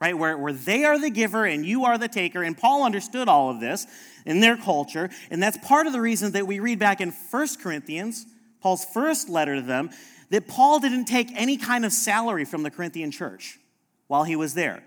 right? 0.00 0.18
Where, 0.18 0.36
where 0.36 0.52
they 0.52 0.84
are 0.86 0.98
the 0.98 1.08
giver 1.08 1.44
and 1.44 1.64
you 1.64 1.84
are 1.84 1.96
the 1.98 2.08
taker. 2.08 2.42
And 2.42 2.58
Paul 2.58 2.82
understood 2.82 3.28
all 3.28 3.48
of 3.48 3.60
this 3.60 3.86
in 4.24 4.40
their 4.40 4.56
culture. 4.56 5.08
And 5.30 5.40
that's 5.40 5.56
part 5.58 5.86
of 5.86 5.92
the 5.92 6.00
reason 6.00 6.32
that 6.32 6.48
we 6.48 6.58
read 6.58 6.80
back 6.80 7.00
in 7.00 7.12
First 7.12 7.60
Corinthians, 7.60 8.26
Paul's 8.60 8.84
first 8.84 9.28
letter 9.28 9.54
to 9.54 9.62
them, 9.62 9.90
that 10.30 10.48
Paul 10.48 10.80
didn't 10.80 11.04
take 11.04 11.30
any 11.36 11.58
kind 11.58 11.84
of 11.84 11.92
salary 11.92 12.44
from 12.44 12.64
the 12.64 12.72
Corinthian 12.72 13.12
church. 13.12 13.60
while 14.08 14.24
he 14.24 14.36
was 14.36 14.54
there, 14.54 14.82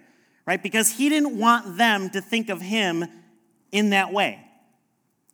right? 0.49 0.63
Because 0.63 0.89
he 0.89 1.09
didn't 1.09 1.37
want 1.37 1.77
them 1.77 2.09
to 2.09 2.19
think 2.21 2.49
of 2.49 2.59
him 2.59 3.05
in 3.71 3.91
that 3.91 4.11
way, 4.11 4.43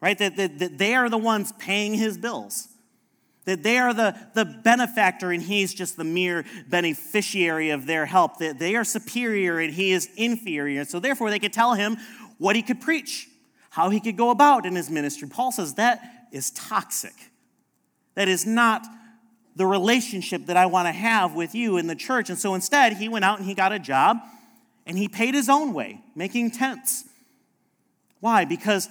right? 0.02 0.18
That, 0.18 0.36
that, 0.36 0.60
that 0.60 0.78
they 0.78 0.94
are 0.94 1.08
the 1.08 1.18
ones 1.18 1.54
paying 1.58 1.94
his 1.94 2.18
bills, 2.18 2.68
that 3.46 3.64
they 3.64 3.78
are 3.78 3.94
the, 3.94 4.14
the 4.34 4.44
benefactor 4.44 5.32
and 5.32 5.42
he's 5.42 5.74
just 5.74 5.96
the 5.96 6.04
mere 6.04 6.44
beneficiary 6.68 7.70
of 7.70 7.86
their 7.86 8.06
help, 8.06 8.40
that 8.40 8.60
they 8.60 8.76
are 8.76 8.84
superior 8.84 9.58
and 9.58 9.74
he 9.74 9.94
is 9.94 10.10
inferior. 10.18 10.84
So 10.84 11.00
therefore, 11.00 11.30
they 11.30 11.40
could 11.40 11.54
tell 11.54 11.76
him 11.76 11.96
what 12.38 12.58
he 12.58 12.62
could 12.62 12.82
preach, 12.82 13.30
how 13.70 13.90
he 13.92 14.02
could 14.02 14.18
go 14.18 14.32
about 14.32 14.66
in 14.66 14.76
his 14.76 14.90
ministry. 14.90 15.30
Paul 15.30 15.54
says 15.54 15.76
that 15.76 16.02
is 16.34 16.52
toxic. 16.52 17.14
That 18.16 18.28
is 18.28 18.46
not 18.46 18.86
the 19.56 19.66
relationship 19.66 20.48
that 20.48 20.58
I 20.58 20.66
want 20.66 20.90
to 20.90 20.92
have 20.92 21.36
with 21.36 21.56
you 21.56 21.78
in 21.78 21.88
the 21.88 21.96
church. 21.96 22.30
And 22.30 22.38
so 22.38 22.54
instead, 22.54 22.98
he 22.98 23.08
went 23.08 23.24
out 23.24 23.38
and 23.38 23.48
he 23.48 23.54
got 23.54 23.72
a 23.72 23.80
job 23.80 24.18
and 24.86 24.98
he 24.98 25.08
paid 25.08 25.34
his 25.34 25.50
own 25.50 25.74
way, 25.74 26.02
making 26.16 26.52
tents. 26.52 27.06
Why? 28.20 28.46
Because 28.46 28.90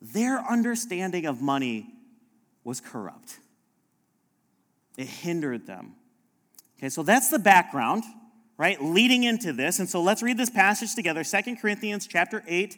their 0.00 0.38
understanding 0.40 1.26
of 1.26 1.40
money 1.40 1.92
was 2.64 2.80
corrupt, 2.80 3.38
it 4.96 5.06
hindered 5.06 5.66
them. 5.66 5.94
Okay, 6.78 6.88
so 6.88 7.02
that's 7.02 7.28
the 7.28 7.38
background, 7.38 8.04
right, 8.56 8.82
leading 8.82 9.24
into 9.24 9.52
this. 9.52 9.78
And 9.78 9.88
so 9.88 10.00
let's 10.02 10.22
read 10.22 10.38
this 10.38 10.48
passage 10.48 10.94
together 10.94 11.24
Second 11.24 11.56
Corinthians 11.56 12.06
chapter 12.06 12.42
8, 12.46 12.76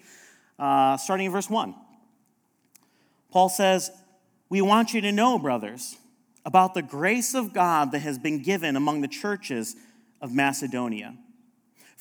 uh, 0.58 0.96
starting 0.96 1.26
in 1.26 1.32
verse 1.32 1.48
1. 1.48 1.74
Paul 3.30 3.48
says, 3.48 3.90
We 4.48 4.60
want 4.60 4.92
you 4.92 5.00
to 5.02 5.12
know, 5.12 5.38
brothers 5.38 5.96
about 6.44 6.74
the 6.74 6.82
grace 6.82 7.34
of 7.34 7.52
God 7.52 7.92
that 7.92 8.00
has 8.00 8.18
been 8.18 8.42
given 8.42 8.76
among 8.76 9.00
the 9.00 9.08
churches 9.08 9.76
of 10.20 10.32
Macedonia. 10.32 11.14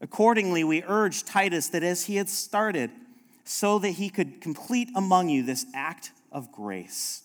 Accordingly, 0.00 0.64
we 0.64 0.82
urge 0.82 1.24
Titus 1.24 1.68
that 1.68 1.82
as 1.82 2.04
he 2.04 2.16
had 2.16 2.28
started, 2.28 2.90
so 3.44 3.78
that 3.80 3.90
he 3.90 4.08
could 4.10 4.40
complete 4.40 4.88
among 4.94 5.28
you 5.28 5.42
this 5.42 5.66
act 5.74 6.12
of 6.30 6.52
grace. 6.52 7.22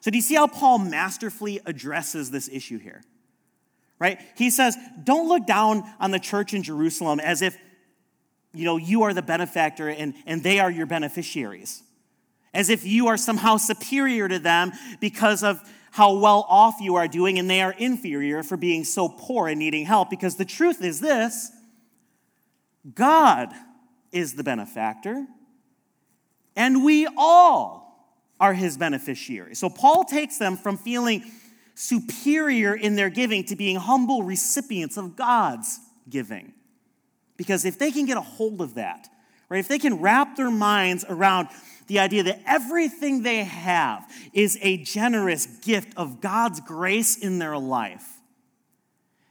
So, 0.00 0.10
do 0.10 0.18
you 0.18 0.22
see 0.22 0.34
how 0.34 0.48
Paul 0.48 0.78
masterfully 0.78 1.60
addresses 1.64 2.30
this 2.30 2.48
issue 2.48 2.78
here? 2.78 3.02
Right? 3.98 4.20
He 4.36 4.50
says, 4.50 4.76
don't 5.04 5.28
look 5.28 5.46
down 5.46 5.84
on 6.00 6.10
the 6.10 6.18
church 6.18 6.54
in 6.54 6.64
Jerusalem 6.64 7.20
as 7.20 7.40
if 7.40 7.56
you 8.52 8.64
know 8.64 8.76
you 8.76 9.02
are 9.04 9.14
the 9.14 9.22
benefactor 9.22 9.88
and, 9.88 10.14
and 10.26 10.42
they 10.42 10.58
are 10.58 10.70
your 10.70 10.86
beneficiaries 10.86 11.82
as 12.54 12.68
if 12.68 12.84
you 12.84 13.06
are 13.08 13.16
somehow 13.16 13.56
superior 13.56 14.28
to 14.28 14.38
them 14.38 14.72
because 15.00 15.42
of 15.42 15.60
how 15.90 16.14
well 16.18 16.46
off 16.48 16.76
you 16.80 16.96
are 16.96 17.08
doing 17.08 17.38
and 17.38 17.48
they 17.48 17.60
are 17.62 17.72
inferior 17.72 18.42
for 18.42 18.56
being 18.56 18.84
so 18.84 19.08
poor 19.08 19.48
and 19.48 19.58
needing 19.58 19.84
help. 19.84 20.10
Because 20.10 20.36
the 20.36 20.44
truth 20.44 20.82
is 20.82 21.00
this 21.00 21.50
God 22.94 23.52
is 24.10 24.34
the 24.34 24.44
benefactor, 24.44 25.26
and 26.56 26.84
we 26.84 27.06
all 27.16 27.82
are 28.40 28.54
his 28.54 28.76
beneficiaries. 28.76 29.58
So 29.58 29.70
Paul 29.70 30.04
takes 30.04 30.38
them 30.38 30.56
from 30.56 30.76
feeling 30.76 31.24
superior 31.74 32.74
in 32.74 32.96
their 32.96 33.08
giving 33.08 33.44
to 33.44 33.56
being 33.56 33.76
humble 33.76 34.24
recipients 34.24 34.96
of 34.96 35.16
God's 35.16 35.78
giving. 36.08 36.52
Because 37.36 37.64
if 37.64 37.78
they 37.78 37.90
can 37.90 38.04
get 38.04 38.16
a 38.16 38.22
hold 38.22 38.60
of 38.60 38.74
that, 38.74 39.08
right, 39.48 39.60
if 39.60 39.68
they 39.68 39.78
can 39.78 40.00
wrap 40.00 40.36
their 40.36 40.50
minds 40.50 41.04
around 41.08 41.48
the 41.86 42.00
idea 42.00 42.24
that 42.24 42.40
everything 42.46 43.22
they 43.22 43.44
have 43.44 44.08
is 44.32 44.58
a 44.60 44.78
generous 44.78 45.46
gift 45.46 45.92
of 45.96 46.20
God's 46.20 46.60
grace 46.60 47.16
in 47.16 47.38
their 47.38 47.56
life, 47.56 48.06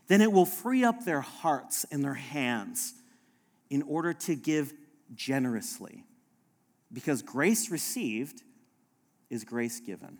then 0.08 0.22
it 0.22 0.32
will 0.32 0.46
free 0.46 0.84
up 0.84 1.06
their 1.06 1.22
hearts 1.22 1.86
and 1.92 2.04
their 2.04 2.14
hands 2.14 2.94
in 3.72 3.82
order 3.84 4.14
to 4.14 4.36
give 4.36 4.74
generously. 5.16 6.04
Because 6.94 7.24
grace 7.24 7.72
received 7.72 8.44
is 9.30 9.46
grace 9.46 9.80
given. 9.80 10.20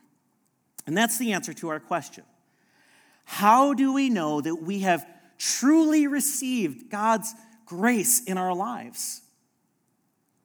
And 0.88 0.98
that's 0.98 1.20
the 1.20 1.34
answer 1.34 1.54
to 1.56 1.68
our 1.68 1.80
question. 1.80 2.24
How 3.26 3.74
do 3.74 3.94
we 3.94 4.10
know 4.10 4.42
that 4.42 4.56
we 4.56 4.80
have 4.80 5.06
truly 5.38 6.08
received 6.08 6.90
God's 6.90 7.36
grace 7.66 8.24
in 8.24 8.38
our 8.38 8.56
lives? 8.56 9.22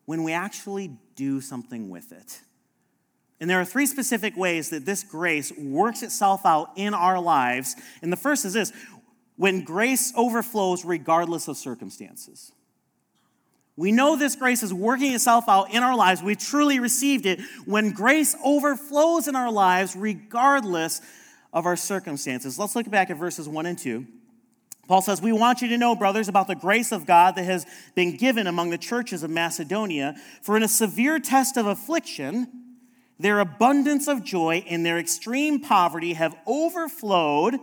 When 0.05 0.25
we 0.25 0.33
actually 0.33 0.99
do 1.15 1.41
something 1.41 1.89
with 1.89 2.13
it. 2.13 2.41
And 3.41 3.49
there 3.49 3.61
are 3.61 3.65
three 3.65 3.87
specific 3.87 4.37
ways 4.37 4.71
that 4.71 4.85
this 4.85 5.05
grace 5.05 5.53
works 5.57 6.03
itself 6.03 6.45
out 6.45 6.73
in 6.77 6.93
our 6.93 7.21
lives. 7.21 7.77
And 8.03 8.13
the 8.13 8.17
first 8.17 8.45
is 8.45 8.55
this 8.55 8.73
when 9.37 9.63
grace 9.63 10.13
overflows 10.17 10.85
regardless 10.85 11.47
of 11.47 11.57
circumstances. 11.57 12.53
We 13.76 13.92
know 13.92 14.16
this 14.16 14.37
grace 14.37 14.62
is 14.62 14.73
working 14.73 15.12
itself 15.12 15.45
out 15.49 15.73
in 15.73 15.83
our 15.83 15.95
lives. 15.95 16.23
We 16.23 16.35
truly 16.35 16.80
received 16.80 17.26
it 17.26 17.40
when 17.66 17.90
grace 17.92 18.35
overflows 18.42 19.28
in 19.28 19.37
our 19.37 19.52
lives 19.52 19.95
regardless 19.95 21.02
of 21.52 21.66
our 21.66 21.76
circumstances. 21.76 22.59
Let's 22.59 22.75
look 22.75 22.88
back 22.88 23.11
at 23.11 23.18
verses 23.18 23.49
1 23.49 23.66
and 23.66 23.78
2. 23.78 24.06
Paul 24.88 25.02
says, 25.02 25.21
We 25.21 25.33
want 25.33 25.62
you 25.62 25.68
to 25.68 25.78
know, 25.78 25.95
brothers, 25.95 26.28
about 26.28 26.47
the 26.47 26.54
grace 26.54 26.92
of 26.92 27.06
God 27.06 27.35
that 27.37 27.45
has 27.45 27.66
been 27.95 28.16
given 28.16 28.47
among 28.47 28.71
the 28.71 28.78
churches 28.78 29.23
of 29.23 29.30
Macedonia. 29.30 30.14
For 30.42 30.56
in 30.56 30.62
a 30.62 30.68
severe 30.68 31.18
test 31.18 31.56
of 31.56 31.66
affliction, 31.66 32.49
their 33.18 33.40
abundance 33.40 34.09
of 34.09 34.25
joy 34.25 34.64
and 34.68 34.87
their 34.87 34.99
extreme 34.99 35.61
poverty 35.61 36.14
have 36.14 36.37
overflowed 36.47 37.59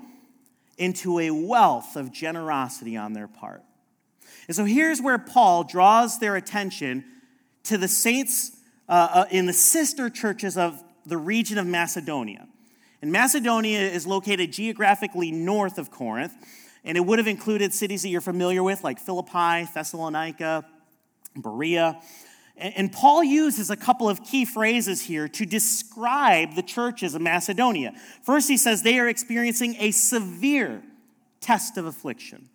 into 0.78 1.20
a 1.20 1.32
wealth 1.32 1.96
of 1.96 2.12
generosity 2.12 2.98
on 2.98 3.14
their 3.14 3.28
part. 3.28 3.64
And 4.48 4.56
so 4.56 4.66
here's 4.66 5.02
where 5.02 5.18
Paul 5.18 5.64
draws 5.64 6.20
their 6.20 6.36
attention 6.36 7.06
to 7.64 7.78
the 7.78 7.88
saints 7.88 8.52
uh, 8.90 8.92
uh, 9.14 9.26
in 9.32 9.46
the 9.46 9.54
sister 9.54 10.10
churches 10.10 10.58
of 10.58 10.84
the 11.06 11.18
region 11.18 11.58
of 11.58 11.66
Macedonia. 11.66 12.48
And 13.02 13.12
Macedonia 13.12 13.80
is 13.80 14.08
located 14.08 14.52
geographically 14.52 15.32
north 15.32 15.78
of 15.78 15.92
Corinth. 15.92 16.34
And 16.86 16.98
it 16.98 17.02
would 17.02 17.20
have 17.20 17.28
included 17.28 17.74
cities 17.74 18.02
that 18.02 18.10
you're 18.10 18.22
familiar 18.22 18.62
with, 18.62 18.84
like 18.84 19.00
Philippi, 19.00 19.70
Thessalonica, 19.74 20.66
Berea. 21.36 22.02
And 22.56 22.92
Paul 22.92 23.24
uses 23.24 23.70
a 23.70 23.76
couple 23.76 24.08
of 24.08 24.24
key 24.24 24.46
phrases 24.46 25.02
here 25.02 25.28
to 25.28 25.46
describe 25.46 26.56
the 26.56 26.62
churches 26.62 27.16
of 27.16 27.22
Macedonia. 27.22 27.94
First, 28.24 28.48
he 28.48 28.58
says 28.58 28.84
they 28.84 29.00
are 29.00 29.08
experiencing 29.08 29.76
a 29.80 29.92
severe 29.92 30.84
test 31.42 31.78
of 31.78 31.86
affliction. 31.86 32.50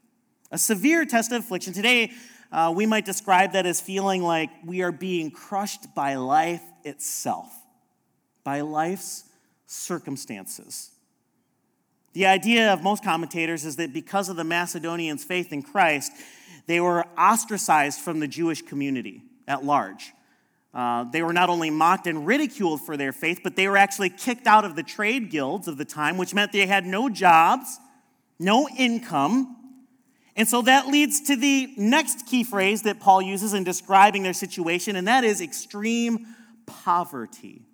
A 0.51 0.59
severe 0.59 1.05
test 1.05 1.31
of 1.33 1.43
affliction. 1.43 1.73
Today, 1.73 2.13
uh, 2.51 2.73
we 2.75 2.87
might 2.87 3.05
describe 3.05 3.53
that 3.53 3.67
as 3.67 3.81
feeling 3.81 4.23
like 4.23 4.49
we 4.65 4.81
are 4.83 4.93
being 4.93 5.31
crushed 5.31 5.95
by 5.95 6.15
life 6.15 6.63
itself, 6.85 7.53
by 8.45 8.63
life's 8.63 9.25
circumstances. 9.67 10.91
The 12.15 12.25
idea 12.25 12.73
of 12.73 12.83
most 12.83 13.05
commentators 13.05 13.67
is 13.67 13.77
that 13.77 13.93
because 13.93 14.31
of 14.31 14.37
the 14.37 14.45
Macedonians' 14.45 15.23
faith 15.23 15.53
in 15.53 15.63
Christ, 15.63 16.13
they 16.67 16.81
were 16.81 17.05
ostracized 17.19 18.01
from 18.01 18.19
the 18.21 18.27
Jewish 18.27 18.63
community 18.63 19.23
at 19.47 19.65
large. 19.65 20.13
Uh, 20.73 21.05
they 21.05 21.23
were 21.23 21.35
not 21.35 21.51
only 21.51 21.69
mocked 21.69 22.07
and 22.07 22.27
ridiculed 22.27 22.81
for 22.81 22.97
their 22.97 23.13
faith, 23.13 23.41
but 23.45 23.57
they 23.57 23.69
were 23.69 23.77
actually 23.77 24.11
kicked 24.11 24.47
out 24.47 24.65
of 24.65 24.77
the 24.77 24.83
trade 24.83 25.31
guilds 25.31 25.69
of 25.69 25.77
the 25.77 25.85
time, 25.85 26.17
which 26.17 26.33
meant 26.33 26.53
they 26.53 26.67
had 26.67 26.87
no 26.87 27.11
jobs, 27.11 27.79
no 28.39 28.67
income. 28.79 29.57
And 30.39 30.47
so 30.47 30.63
that 30.63 30.87
leads 30.87 31.21
to 31.23 31.35
the 31.35 31.75
next 31.77 32.29
key 32.29 32.45
phrase 32.45 32.83
that 32.83 33.01
Paul 33.01 33.21
uses 33.21 33.55
in 33.55 33.65
describing 33.65 34.23
their 34.23 34.33
situation, 34.33 34.95
and 34.95 35.09
that 35.09 35.25
is 35.25 35.41
extreme 35.41 36.29
poverty. 36.65 37.67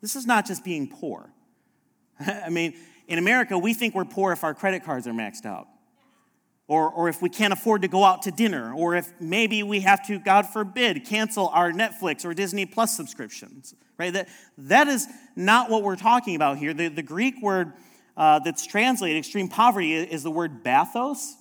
This 0.00 0.14
is 0.14 0.26
not 0.26 0.46
just 0.46 0.62
being 0.62 0.88
poor. 0.88 1.32
I 2.20 2.50
mean, 2.50 2.74
in 3.08 3.18
America, 3.18 3.58
we 3.58 3.74
think 3.74 3.96
we're 3.96 4.04
poor 4.04 4.30
if 4.30 4.44
our 4.44 4.54
credit 4.54 4.84
cards 4.84 5.08
are 5.08 5.12
maxed 5.12 5.44
out, 5.44 5.66
or, 6.68 6.88
or 6.88 7.08
if 7.08 7.20
we 7.20 7.28
can't 7.28 7.52
afford 7.52 7.82
to 7.82 7.88
go 7.88 8.04
out 8.04 8.22
to 8.22 8.30
dinner, 8.30 8.72
or 8.72 8.94
if 8.94 9.12
maybe 9.18 9.64
we 9.64 9.80
have 9.80 10.06
to, 10.06 10.20
God 10.20 10.46
forbid, 10.46 11.04
cancel 11.04 11.48
our 11.48 11.72
Netflix 11.72 12.24
or 12.24 12.32
Disney 12.32 12.64
Plus 12.64 12.96
subscriptions, 12.96 13.74
right? 13.98 14.12
That, 14.12 14.28
that 14.56 14.86
is 14.86 15.08
not 15.34 15.68
what 15.68 15.82
we're 15.82 15.96
talking 15.96 16.36
about 16.36 16.58
here. 16.58 16.72
The, 16.72 16.86
the 16.86 17.02
Greek 17.02 17.42
word 17.42 17.72
uh, 18.16 18.38
that's 18.40 18.66
translated 18.66 19.18
extreme 19.18 19.48
poverty 19.48 19.94
is 19.94 20.22
the 20.22 20.30
word 20.30 20.62
bathos. 20.62 21.34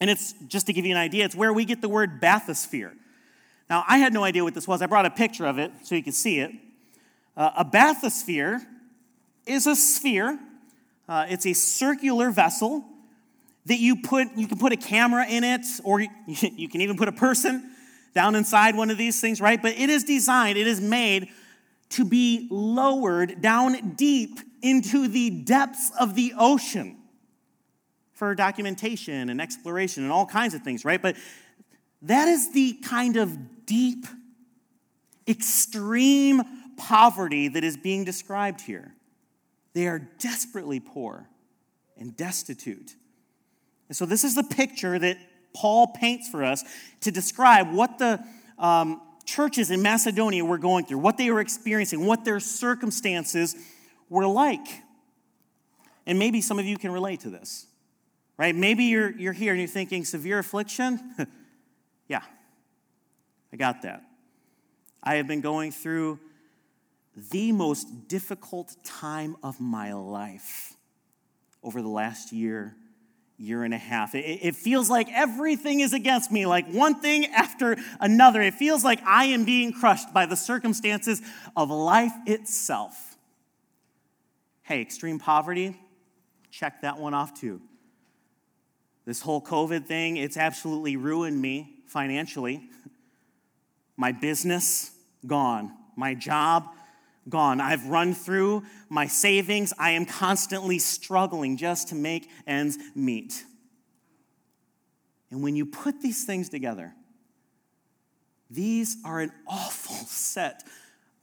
And 0.00 0.08
it's, 0.08 0.34
just 0.46 0.66
to 0.66 0.72
give 0.72 0.86
you 0.86 0.92
an 0.92 0.98
idea, 1.00 1.24
it's 1.24 1.34
where 1.34 1.52
we 1.52 1.64
get 1.64 1.80
the 1.80 1.88
word 1.88 2.20
bathysphere. 2.20 2.92
Now, 3.68 3.84
I 3.88 3.98
had 3.98 4.12
no 4.12 4.24
idea 4.24 4.44
what 4.44 4.54
this 4.54 4.68
was. 4.68 4.80
I 4.80 4.86
brought 4.86 5.06
a 5.06 5.10
picture 5.10 5.46
of 5.46 5.58
it 5.58 5.72
so 5.82 5.94
you 5.94 6.02
can 6.02 6.12
see 6.12 6.38
it. 6.40 6.52
Uh, 7.36 7.50
a 7.58 7.64
bathysphere 7.64 8.64
is 9.46 9.66
a 9.66 9.76
sphere, 9.76 10.38
uh, 11.08 11.26
it's 11.28 11.46
a 11.46 11.52
circular 11.54 12.30
vessel 12.30 12.84
that 13.66 13.78
you 13.78 13.96
put, 13.96 14.28
you 14.36 14.46
can 14.46 14.58
put 14.58 14.72
a 14.72 14.76
camera 14.76 15.26
in 15.26 15.44
it, 15.44 15.64
or 15.84 16.00
you 16.26 16.68
can 16.68 16.80
even 16.80 16.96
put 16.96 17.08
a 17.08 17.12
person 17.12 17.70
down 18.14 18.34
inside 18.34 18.76
one 18.76 18.90
of 18.90 18.98
these 18.98 19.20
things, 19.20 19.40
right? 19.40 19.60
But 19.60 19.78
it 19.78 19.90
is 19.90 20.04
designed, 20.04 20.58
it 20.58 20.66
is 20.66 20.80
made 20.80 21.28
to 21.90 22.04
be 22.04 22.46
lowered 22.50 23.40
down 23.40 23.94
deep 23.96 24.40
into 24.62 25.08
the 25.08 25.30
depths 25.30 25.90
of 25.98 26.14
the 26.14 26.34
ocean 26.38 26.96
for 28.12 28.34
documentation 28.34 29.30
and 29.30 29.40
exploration 29.40 30.02
and 30.02 30.12
all 30.12 30.26
kinds 30.26 30.54
of 30.54 30.62
things, 30.62 30.84
right? 30.84 31.00
But 31.00 31.16
that 32.02 32.28
is 32.28 32.52
the 32.52 32.74
kind 32.82 33.16
of 33.16 33.66
deep, 33.66 34.06
extreme 35.26 36.42
poverty 36.76 37.48
that 37.48 37.64
is 37.64 37.76
being 37.76 38.04
described 38.04 38.60
here. 38.60 38.94
They 39.74 39.86
are 39.86 39.98
desperately 40.18 40.80
poor 40.80 41.28
and 41.96 42.16
destitute. 42.16 42.96
And 43.88 43.96
so, 43.96 44.06
this 44.06 44.24
is 44.24 44.34
the 44.34 44.42
picture 44.42 44.98
that 44.98 45.16
Paul 45.54 45.88
paints 45.88 46.28
for 46.28 46.44
us 46.44 46.64
to 47.00 47.10
describe 47.10 47.72
what 47.72 47.98
the 47.98 48.22
um, 48.58 49.00
churches 49.24 49.70
in 49.70 49.82
Macedonia 49.82 50.44
were 50.44 50.58
going 50.58 50.86
through, 50.86 50.98
what 50.98 51.16
they 51.16 51.30
were 51.30 51.40
experiencing, 51.40 52.04
what 52.06 52.24
their 52.24 52.40
circumstances 52.40 53.54
were 54.08 54.26
like. 54.26 54.66
And 56.06 56.18
maybe 56.18 56.40
some 56.40 56.58
of 56.58 56.64
you 56.64 56.78
can 56.78 56.90
relate 56.90 57.20
to 57.20 57.30
this, 57.30 57.66
right? 58.38 58.54
Maybe 58.54 58.84
you're, 58.84 59.10
you're 59.10 59.32
here 59.32 59.52
and 59.52 59.60
you're 59.60 59.68
thinking, 59.68 60.04
severe 60.04 60.38
affliction? 60.38 61.14
yeah, 62.08 62.22
I 63.52 63.56
got 63.56 63.82
that. 63.82 64.02
I 65.02 65.16
have 65.16 65.26
been 65.26 65.42
going 65.42 65.70
through 65.70 66.18
the 67.30 67.52
most 67.52 68.08
difficult 68.08 68.74
time 68.84 69.36
of 69.42 69.60
my 69.60 69.92
life 69.92 70.74
over 71.62 71.82
the 71.82 71.88
last 71.88 72.32
year 72.32 72.74
year 73.38 73.62
and 73.62 73.72
a 73.72 73.78
half. 73.78 74.14
It, 74.16 74.40
it, 74.42 74.56
feels 74.56 74.90
like 74.90 75.08
everything 75.12 75.78
is 75.78 75.92
against 75.92 76.32
me, 76.32 76.44
like 76.44 76.68
one 76.68 77.00
thing 77.00 77.26
after 77.26 77.76
another. 78.00 78.42
It 78.42 78.54
feels 78.54 78.82
like 78.82 79.00
I 79.06 79.26
am 79.26 79.44
being 79.44 79.72
crushed 79.72 80.12
by 80.12 80.26
the 80.26 80.34
circumstances 80.34 81.22
of 81.56 81.70
life 81.70 82.12
itself. 82.26 83.07
Hey, 84.68 84.82
extreme 84.82 85.18
poverty, 85.18 85.80
check 86.50 86.82
that 86.82 86.98
one 86.98 87.14
off 87.14 87.32
too. 87.32 87.62
This 89.06 89.22
whole 89.22 89.40
COVID 89.40 89.86
thing, 89.86 90.18
it's 90.18 90.36
absolutely 90.36 90.94
ruined 90.94 91.40
me 91.40 91.76
financially. 91.86 92.68
My 93.96 94.12
business, 94.12 94.90
gone. 95.26 95.72
My 95.96 96.12
job, 96.12 96.68
gone. 97.30 97.62
I've 97.62 97.86
run 97.86 98.12
through 98.12 98.62
my 98.90 99.06
savings. 99.06 99.72
I 99.78 99.92
am 99.92 100.04
constantly 100.04 100.78
struggling 100.78 101.56
just 101.56 101.88
to 101.88 101.94
make 101.94 102.28
ends 102.46 102.76
meet. 102.94 103.44
And 105.30 105.42
when 105.42 105.56
you 105.56 105.64
put 105.64 106.02
these 106.02 106.26
things 106.26 106.50
together, 106.50 106.94
these 108.50 108.98
are 109.02 109.20
an 109.20 109.32
awful 109.46 109.96
set 110.06 110.62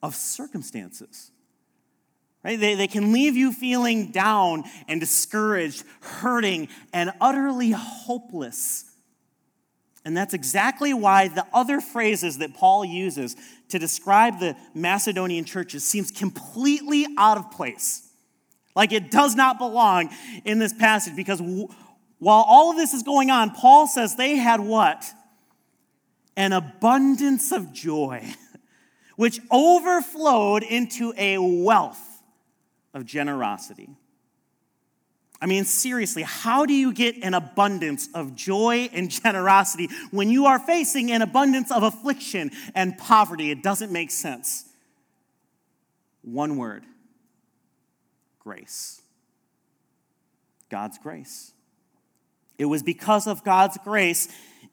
of 0.01 0.15
circumstances. 0.15 1.31
Right? 2.45 2.59
They, 2.59 2.75
they 2.75 2.85
can 2.85 3.11
leave 3.11 3.35
you 3.35 3.51
feeling 3.51 4.11
down 4.11 4.65
and 4.87 4.99
discouraged, 4.99 5.83
hurting, 5.99 6.67
and 6.93 7.11
utterly 7.19 7.71
hopeless. 7.71 8.85
And 10.05 10.15
that's 10.15 10.35
exactly 10.35 10.93
why 10.93 11.27
the 11.27 11.47
other 11.51 11.81
phrases 11.81 12.37
that 12.37 12.53
Paul 12.53 12.85
uses 12.85 13.35
to 13.69 13.79
describe 13.79 14.39
the 14.39 14.55
Macedonian 14.75 15.43
churches 15.43 15.83
seems 15.83 16.11
completely 16.11 17.07
out 17.17 17.39
of 17.39 17.49
place. 17.49 18.07
Like 18.75 18.91
it 18.91 19.09
does 19.09 19.33
not 19.33 19.57
belong 19.57 20.11
in 20.43 20.59
this 20.59 20.73
passage 20.73 21.15
because 21.15 21.39
w- 21.39 21.67
while 22.19 22.45
all 22.47 22.69
of 22.69 22.77
this 22.77 22.93
is 22.93 23.01
going 23.01 23.31
on, 23.31 23.55
Paul 23.55 23.87
says 23.87 24.17
they 24.17 24.35
had 24.35 24.59
what? 24.59 25.03
An 26.37 26.53
abundance 26.53 27.51
of 27.51 27.73
joy, 27.73 28.23
which 29.15 29.39
overflowed 29.49 30.61
into 30.61 31.11
a 31.17 31.39
wealth 31.39 32.11
of 32.95 33.05
generosity. 33.05 33.89
I 35.41 35.47
mean, 35.47 35.65
seriously, 35.65 36.23
how 36.23 36.65
do 36.65 36.73
you 36.73 36.93
get 36.93 37.23
an 37.23 37.33
abundance 37.33 38.09
of 38.15 38.35
joy 38.35 38.89
and 38.93 39.11
generosity 39.23 39.89
when 40.09 40.31
you 40.31 40.47
are 40.47 40.57
facing 40.57 41.11
an 41.11 41.21
abundance 41.21 41.71
of 41.71 41.83
affliction 41.83 42.49
and 42.73 42.97
poverty? 42.97 43.51
It 43.51 43.61
doesn't 43.61 43.91
make 43.91 44.09
sense. 44.09 44.65
One 46.23 46.57
word 46.57 46.83
grace. 48.39 49.01
God's 50.69 50.97
grace. 50.97 51.51
It 52.57 52.65
was 52.65 52.83
because 52.83 53.27
of 53.27 53.43
God's 53.43 53.77
grace 53.83 54.27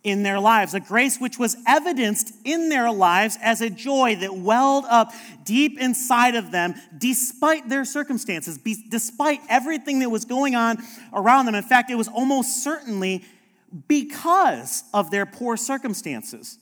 in 0.05 0.25
their 0.25 0.40
lives, 0.40 0.75
a 0.75 0.81
grace 0.81 1.18
which 1.18 1.38
was 1.38 1.57
evidenced 1.66 2.35
in 2.45 2.68
their 2.68 2.90
lives 2.90 3.38
as 3.40 3.61
a 3.61 3.71
joy 3.71 4.16
that 4.16 4.35
welled 4.35 4.85
up 4.88 5.12
deep 5.45 5.79
inside 5.81 6.35
of 6.35 6.51
them 6.51 6.75
despite 6.99 7.68
their 7.68 7.85
circumstances, 7.85 8.59
despite 8.88 9.40
everything 9.49 10.01
that 10.01 10.11
was 10.11 10.25
going 10.25 10.57
on 10.57 10.79
around 11.12 11.47
them. 11.47 11.55
In 11.55 11.62
fact, 11.62 11.90
it 11.90 11.95
was 11.95 12.09
almost 12.09 12.64
certainly 12.64 13.25
because 13.87 14.83
of 14.92 15.11
their 15.11 15.25
poor 15.25 15.57
circumstances, 15.57 16.59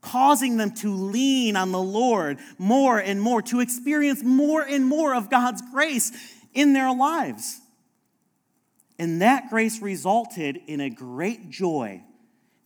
causing 0.00 0.56
them 0.56 0.72
to 0.72 0.92
lean 0.92 1.56
on 1.56 1.70
the 1.70 1.82
Lord 1.82 2.38
more 2.58 2.98
and 2.98 3.20
more, 3.20 3.42
to 3.42 3.60
experience 3.60 4.22
more 4.24 4.62
and 4.62 4.84
more 4.84 5.14
of 5.14 5.30
God's 5.30 5.62
grace 5.72 6.12
in 6.52 6.72
their 6.72 6.92
lives. 6.92 7.60
And 8.98 9.22
that 9.22 9.50
grace 9.50 9.82
resulted 9.82 10.58
in 10.66 10.80
a 10.80 10.90
great 10.90 11.50
joy 11.50 12.02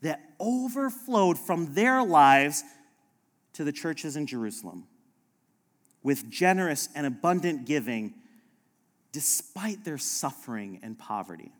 that 0.02 0.20
overflowed 0.38 1.38
from 1.38 1.74
their 1.74 2.02
lives 2.02 2.62
to 3.54 3.64
the 3.64 3.72
churches 3.72 4.16
in 4.16 4.26
Jerusalem 4.26 4.86
with 6.02 6.30
generous 6.30 6.88
and 6.94 7.06
abundant 7.06 7.66
giving 7.66 8.14
despite 9.12 9.84
their 9.84 9.98
suffering 9.98 10.78
and 10.82 10.98
poverty. 10.98 11.52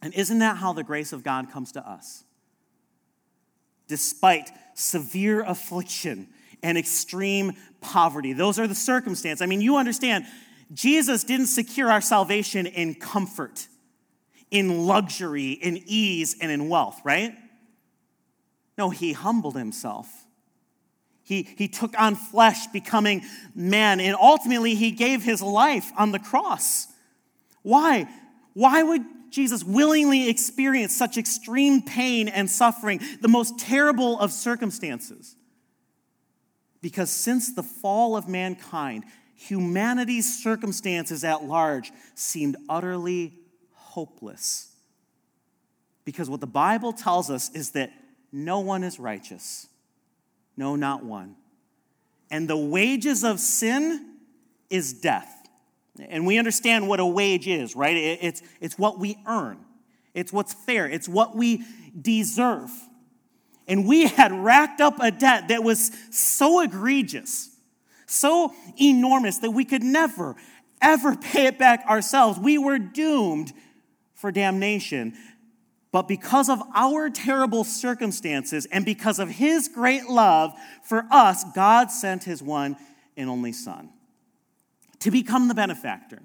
And 0.00 0.14
isn't 0.14 0.38
that 0.38 0.56
how 0.56 0.72
the 0.72 0.84
grace 0.84 1.12
of 1.12 1.24
God 1.24 1.50
comes 1.50 1.72
to 1.72 1.86
us? 1.86 2.24
Despite 3.88 4.50
severe 4.74 5.42
affliction 5.46 6.28
and 6.62 6.78
extreme 6.78 7.52
poverty. 7.80 8.32
Those 8.32 8.58
are 8.58 8.66
the 8.66 8.74
circumstances. 8.74 9.42
I 9.42 9.46
mean, 9.46 9.60
you 9.60 9.76
understand, 9.76 10.24
Jesus 10.72 11.24
didn't 11.24 11.46
secure 11.46 11.90
our 11.90 12.00
salvation 12.00 12.66
in 12.66 12.94
comfort 12.94 13.68
in 14.50 14.86
luxury, 14.86 15.52
in 15.52 15.82
ease, 15.86 16.36
and 16.40 16.50
in 16.50 16.68
wealth, 16.68 17.00
right? 17.04 17.34
No, 18.76 18.90
he 18.90 19.12
humbled 19.12 19.56
himself. 19.56 20.08
He, 21.22 21.42
he 21.42 21.68
took 21.68 21.98
on 22.00 22.14
flesh, 22.14 22.66
becoming 22.68 23.22
man, 23.54 24.00
and 24.00 24.16
ultimately 24.18 24.74
he 24.74 24.90
gave 24.90 25.22
his 25.22 25.42
life 25.42 25.90
on 25.98 26.12
the 26.12 26.18
cross. 26.18 26.86
Why? 27.62 28.08
Why 28.54 28.82
would 28.82 29.02
Jesus 29.30 29.62
willingly 29.62 30.30
experience 30.30 30.96
such 30.96 31.18
extreme 31.18 31.82
pain 31.82 32.28
and 32.28 32.48
suffering, 32.48 33.00
the 33.20 33.28
most 33.28 33.58
terrible 33.58 34.18
of 34.18 34.32
circumstances? 34.32 35.36
Because 36.80 37.10
since 37.10 37.54
the 37.54 37.62
fall 37.62 38.16
of 38.16 38.26
mankind, 38.26 39.04
humanity's 39.38 40.42
circumstances 40.42 41.22
at 41.22 41.44
large 41.44 41.92
seemed 42.16 42.56
utterly 42.68 43.32
hopeless. 43.72 44.74
Because 46.04 46.28
what 46.28 46.40
the 46.40 46.46
Bible 46.46 46.92
tells 46.92 47.30
us 47.30 47.48
is 47.54 47.70
that 47.70 47.92
no 48.32 48.58
one 48.58 48.82
is 48.82 48.98
righteous. 48.98 49.68
No, 50.56 50.74
not 50.74 51.04
one. 51.04 51.36
And 52.30 52.48
the 52.48 52.56
wages 52.56 53.22
of 53.22 53.38
sin 53.38 54.16
is 54.70 54.92
death. 54.92 55.32
And 56.00 56.26
we 56.26 56.36
understand 56.38 56.88
what 56.88 56.98
a 56.98 57.06
wage 57.06 57.46
is, 57.46 57.76
right? 57.76 57.96
It's, 57.96 58.42
it's 58.60 58.76
what 58.76 58.98
we 58.98 59.18
earn, 59.26 59.58
it's 60.14 60.32
what's 60.32 60.52
fair, 60.52 60.88
it's 60.88 61.08
what 61.08 61.36
we 61.36 61.64
deserve. 62.00 62.70
And 63.68 63.86
we 63.86 64.06
had 64.06 64.32
racked 64.32 64.80
up 64.80 64.98
a 64.98 65.10
debt 65.10 65.48
that 65.48 65.62
was 65.62 65.92
so 66.10 66.60
egregious, 66.60 67.47
so 68.08 68.54
enormous 68.80 69.38
that 69.38 69.50
we 69.50 69.64
could 69.64 69.82
never, 69.82 70.34
ever 70.80 71.14
pay 71.14 71.46
it 71.46 71.58
back 71.58 71.84
ourselves. 71.86 72.38
We 72.38 72.58
were 72.58 72.78
doomed 72.78 73.52
for 74.14 74.32
damnation. 74.32 75.14
But 75.92 76.08
because 76.08 76.48
of 76.48 76.62
our 76.74 77.10
terrible 77.10 77.64
circumstances 77.64 78.66
and 78.66 78.84
because 78.84 79.18
of 79.18 79.28
his 79.28 79.68
great 79.68 80.08
love 80.08 80.52
for 80.82 81.06
us, 81.10 81.44
God 81.54 81.90
sent 81.90 82.24
his 82.24 82.42
one 82.42 82.76
and 83.16 83.30
only 83.30 83.52
Son 83.52 83.90
to 85.00 85.10
become 85.10 85.48
the 85.48 85.54
benefactor. 85.54 86.22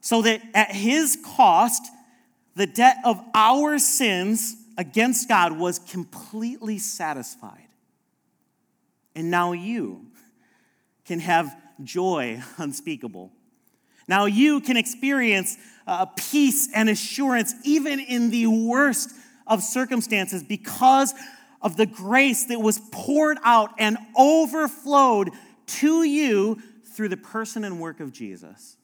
So 0.00 0.22
that 0.22 0.42
at 0.54 0.70
his 0.70 1.18
cost, 1.24 1.82
the 2.56 2.66
debt 2.66 2.98
of 3.04 3.20
our 3.34 3.78
sins 3.78 4.56
against 4.76 5.28
God 5.28 5.58
was 5.58 5.78
completely 5.78 6.78
satisfied. 6.78 7.68
And 9.14 9.30
now 9.30 9.52
you 9.52 10.06
can 11.04 11.20
have 11.20 11.54
joy 11.82 12.42
unspeakable. 12.58 13.32
Now 14.08 14.26
you 14.26 14.60
can 14.60 14.76
experience 14.76 15.56
uh, 15.86 16.06
peace 16.06 16.68
and 16.74 16.88
assurance 16.88 17.54
even 17.64 18.00
in 18.00 18.30
the 18.30 18.46
worst 18.46 19.10
of 19.46 19.62
circumstances 19.62 20.42
because 20.42 21.14
of 21.62 21.76
the 21.76 21.86
grace 21.86 22.46
that 22.46 22.60
was 22.60 22.80
poured 22.92 23.38
out 23.42 23.70
and 23.78 23.96
overflowed 24.16 25.30
to 25.66 26.02
you 26.02 26.60
through 26.94 27.08
the 27.08 27.16
person 27.16 27.64
and 27.64 27.80
work 27.80 28.00
of 28.00 28.12
Jesus. 28.12 28.76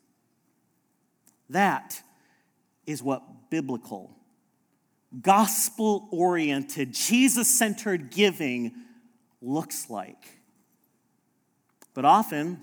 That 1.50 2.02
is 2.86 3.02
what 3.02 3.50
biblical, 3.50 4.16
gospel 5.20 6.08
oriented, 6.10 6.94
Jesus 6.94 7.48
centered 7.48 8.10
giving 8.10 8.72
looks 9.42 9.90
like. 9.90 10.39
But 11.94 12.04
often, 12.04 12.60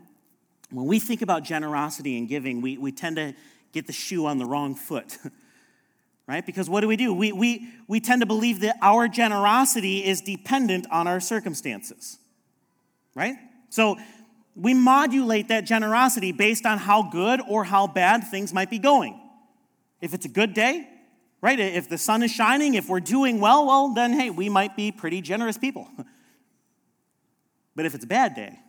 when 0.70 0.86
we 0.86 1.00
think 1.00 1.22
about 1.22 1.44
generosity 1.44 2.18
and 2.18 2.28
giving, 2.28 2.62
we, 2.62 2.78
we 2.78 2.92
tend 2.92 3.18
to 3.18 3.34
get 3.72 3.88
the 3.88 3.94
shoe 3.94 4.26
on 4.26 4.38
the 4.38 4.46
wrong 4.46 4.76
foot. 4.76 5.18
right? 6.28 6.46
Because 6.46 6.70
what 6.70 6.82
do 6.82 6.88
we 6.88 6.98
do? 6.98 7.14
We, 7.14 7.32
we, 7.32 7.70
we 7.88 8.00
tend 8.00 8.22
to 8.22 8.26
believe 8.26 8.60
that 8.62 8.76
our 8.82 9.08
generosity 9.08 10.06
is 10.06 10.22
dependent 10.22 10.86
on 10.92 11.08
our 11.08 11.20
circumstances, 11.20 12.20
right? 13.16 13.36
So 13.70 13.98
we 14.56 14.74
modulate 14.74 15.48
that 15.48 15.62
generosity 15.62 16.32
based 16.32 16.66
on 16.66 16.80
how 16.80 17.04
good 17.04 17.42
or 17.48 17.64
how 17.64 17.88
bad 17.88 18.26
things 18.26 18.54
might 18.54 18.70
be 18.70 18.80
going. 18.80 19.20
If 20.02 20.14
it's 20.14 20.26
a 20.26 20.30
good 20.30 20.54
day, 20.54 20.88
right? 21.42 21.60
If 21.60 21.90
the 21.90 21.98
sun 21.98 22.24
is 22.24 22.32
shining, 22.32 22.74
if 22.74 22.90
we're 22.90 23.00
doing 23.00 23.40
well, 23.40 23.66
well, 23.66 23.94
then 23.94 24.14
hey, 24.14 24.30
we 24.30 24.50
might 24.50 24.76
be 24.76 24.92
pretty 24.92 25.22
generous 25.22 25.58
people. 25.58 25.88
but 27.76 27.86
if 27.86 27.96
it's 27.96 28.04
a 28.04 28.08
bad 28.08 28.36
day, 28.36 28.60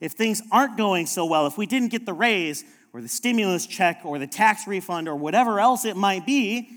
if 0.00 0.12
things 0.12 0.42
aren't 0.50 0.76
going 0.76 1.06
so 1.06 1.26
well, 1.26 1.46
if 1.46 1.58
we 1.58 1.66
didn't 1.66 1.88
get 1.88 2.06
the 2.06 2.12
raise 2.12 2.64
or 2.92 3.00
the 3.00 3.08
stimulus 3.08 3.66
check 3.66 4.00
or 4.04 4.18
the 4.18 4.26
tax 4.26 4.66
refund 4.66 5.08
or 5.08 5.14
whatever 5.14 5.60
else 5.60 5.84
it 5.84 5.96
might 5.96 6.26
be, 6.26 6.68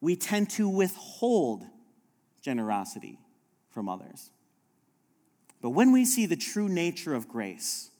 we 0.00 0.16
tend 0.16 0.50
to 0.50 0.68
withhold 0.68 1.64
generosity 2.42 3.18
from 3.70 3.88
others. 3.88 4.30
But 5.62 5.70
when 5.70 5.92
we 5.92 6.04
see 6.04 6.26
the 6.26 6.36
true 6.36 6.68
nature 6.68 7.14
of 7.14 7.28
grace, 7.28 7.90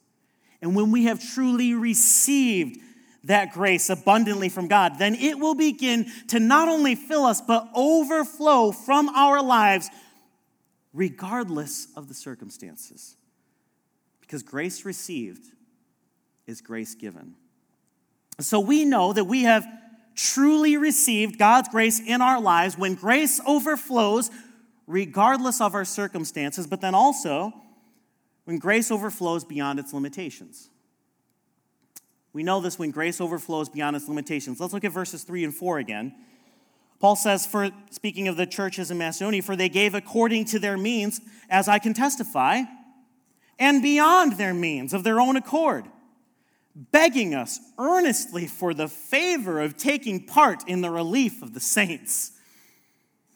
and 0.62 0.74
when 0.74 0.90
we 0.90 1.04
have 1.04 1.22
truly 1.34 1.74
received 1.74 2.78
that 3.24 3.52
grace 3.52 3.90
abundantly 3.90 4.48
from 4.48 4.66
God, 4.66 4.98
then 4.98 5.14
it 5.14 5.38
will 5.38 5.54
begin 5.54 6.10
to 6.28 6.40
not 6.40 6.68
only 6.68 6.94
fill 6.94 7.24
us, 7.24 7.40
but 7.40 7.68
overflow 7.74 8.72
from 8.72 9.10
our 9.10 9.42
lives, 9.42 9.90
regardless 10.94 11.88
of 11.96 12.08
the 12.08 12.14
circumstances. 12.14 13.16
Because 14.30 14.44
grace 14.44 14.84
received 14.84 15.44
is 16.46 16.60
grace 16.60 16.94
given. 16.94 17.34
So 18.38 18.60
we 18.60 18.84
know 18.84 19.12
that 19.12 19.24
we 19.24 19.42
have 19.42 19.66
truly 20.14 20.76
received 20.76 21.36
God's 21.36 21.68
grace 21.68 21.98
in 21.98 22.22
our 22.22 22.40
lives 22.40 22.78
when 22.78 22.94
grace 22.94 23.40
overflows, 23.44 24.30
regardless 24.86 25.60
of 25.60 25.74
our 25.74 25.84
circumstances, 25.84 26.68
but 26.68 26.80
then 26.80 26.94
also 26.94 27.52
when 28.44 28.60
grace 28.60 28.92
overflows 28.92 29.44
beyond 29.44 29.80
its 29.80 29.92
limitations. 29.92 30.70
We 32.32 32.44
know 32.44 32.60
this 32.60 32.78
when 32.78 32.92
grace 32.92 33.20
overflows 33.20 33.68
beyond 33.68 33.96
its 33.96 34.06
limitations. 34.06 34.60
Let's 34.60 34.72
look 34.72 34.84
at 34.84 34.92
verses 34.92 35.24
3 35.24 35.42
and 35.42 35.52
4 35.52 35.80
again. 35.80 36.14
Paul 37.00 37.16
says, 37.16 37.46
for 37.46 37.70
speaking 37.90 38.28
of 38.28 38.36
the 38.36 38.46
churches 38.46 38.92
in 38.92 38.98
Macedonia, 38.98 39.42
for 39.42 39.56
they 39.56 39.68
gave 39.68 39.96
according 39.96 40.44
to 40.44 40.60
their 40.60 40.76
means, 40.76 41.20
as 41.48 41.66
I 41.66 41.80
can 41.80 41.94
testify, 41.94 42.62
and 43.60 43.82
beyond 43.82 44.38
their 44.38 44.54
means 44.54 44.94
of 44.94 45.04
their 45.04 45.20
own 45.20 45.36
accord, 45.36 45.84
begging 46.74 47.34
us 47.34 47.60
earnestly 47.78 48.46
for 48.46 48.72
the 48.72 48.88
favor 48.88 49.60
of 49.60 49.76
taking 49.76 50.26
part 50.26 50.66
in 50.66 50.80
the 50.80 50.90
relief 50.90 51.42
of 51.42 51.52
the 51.52 51.60
saints. 51.60 52.32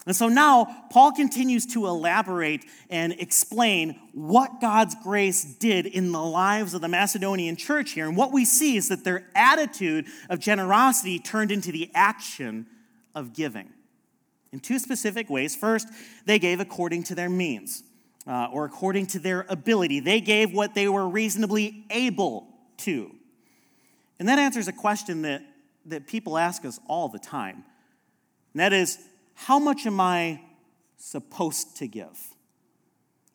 And 0.06 0.16
so 0.16 0.28
now 0.28 0.86
Paul 0.90 1.12
continues 1.12 1.66
to 1.66 1.86
elaborate 1.86 2.64
and 2.90 3.12
explain 3.12 3.98
what 4.12 4.60
God's 4.60 4.94
grace 5.02 5.44
did 5.44 5.86
in 5.86 6.12
the 6.12 6.22
lives 6.22 6.74
of 6.74 6.80
the 6.80 6.88
Macedonian 6.88 7.56
church 7.56 7.92
here. 7.92 8.06
And 8.06 8.16
what 8.16 8.32
we 8.32 8.44
see 8.44 8.76
is 8.76 8.88
that 8.88 9.04
their 9.04 9.28
attitude 9.34 10.06
of 10.28 10.40
generosity 10.40 11.18
turned 11.18 11.50
into 11.50 11.72
the 11.72 11.90
action 11.94 12.66
of 13.14 13.32
giving 13.32 13.70
in 14.52 14.60
two 14.60 14.78
specific 14.78 15.30
ways. 15.30 15.56
First, 15.56 15.88
they 16.26 16.38
gave 16.38 16.60
according 16.60 17.04
to 17.04 17.14
their 17.14 17.30
means 17.30 17.82
uh, 18.26 18.48
or 18.52 18.64
according 18.64 19.06
to 19.06 19.18
their 19.18 19.44
ability, 19.48 20.00
they 20.00 20.20
gave 20.20 20.52
what 20.52 20.74
they 20.74 20.88
were 20.88 21.08
reasonably 21.08 21.84
able 21.90 22.48
to. 22.78 23.14
And 24.18 24.28
that 24.28 24.38
answers 24.38 24.68
a 24.68 24.72
question 24.72 25.22
that, 25.22 25.42
that 25.86 26.06
people 26.06 26.38
ask 26.38 26.64
us 26.64 26.80
all 26.88 27.08
the 27.08 27.18
time. 27.18 27.64
And 28.52 28.60
that 28.60 28.72
is, 28.72 28.98
how 29.34 29.58
much 29.58 29.86
am 29.86 30.00
I 30.00 30.40
supposed 30.96 31.76
to 31.78 31.88
give? 31.88 32.18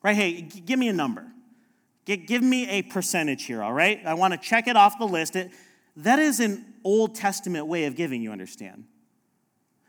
Right? 0.02 0.16
Hey, 0.16 0.42
g- 0.42 0.60
give 0.60 0.78
me 0.78 0.88
a 0.88 0.92
number. 0.92 1.26
G- 2.06 2.16
give 2.16 2.42
me 2.42 2.68
a 2.68 2.82
percentage 2.82 3.44
here, 3.44 3.62
all 3.62 3.72
right? 3.72 4.00
I 4.04 4.14
want 4.14 4.32
to 4.32 4.38
check 4.38 4.66
it 4.66 4.76
off 4.76 4.98
the 4.98 5.04
list. 5.04 5.36
It, 5.36 5.50
that 5.96 6.18
is 6.18 6.40
an 6.40 6.64
Old 6.82 7.14
Testament 7.14 7.66
way 7.66 7.84
of 7.84 7.94
giving, 7.94 8.22
you 8.22 8.32
understand. 8.32 8.84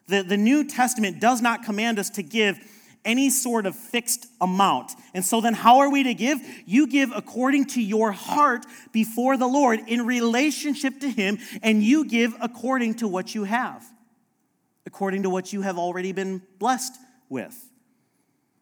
The, 0.08 0.22
the 0.22 0.38
New 0.38 0.68
Testament 0.68 1.22
does 1.22 1.42
not 1.42 1.64
command 1.64 1.98
us 1.98 2.10
to 2.12 2.24
give 2.24 2.60
any 3.04 3.30
sort 3.30 3.66
of 3.66 3.76
fixed 3.76 4.28
amount. 4.40 4.92
And 5.14 5.26
so 5.26 5.42
then, 5.42 5.54
how 5.54 5.80
are 5.80 5.90
we 5.90 6.04
to 6.04 6.14
give? 6.14 6.40
You 6.66 6.88
give 6.88 7.12
according 7.16 7.66
to 7.68 7.82
your 7.82 8.12
heart 8.12 8.66
before 8.92 9.38
the 9.38 9.48
Lord 9.48 9.80
in 9.88 10.06
relationship 10.06 11.00
to 11.00 11.10
Him, 11.10 11.40
and 11.64 11.84
you 11.84 12.06
give 12.06 12.36
according 12.42 12.96
to 12.96 13.08
what 13.08 13.34
you 13.34 13.44
have 13.46 13.84
according 14.86 15.24
to 15.24 15.30
what 15.30 15.54
you 15.54 15.62
have 15.62 15.78
already 15.78 16.12
been 16.12 16.42
blessed 16.60 16.94
with. 17.30 17.70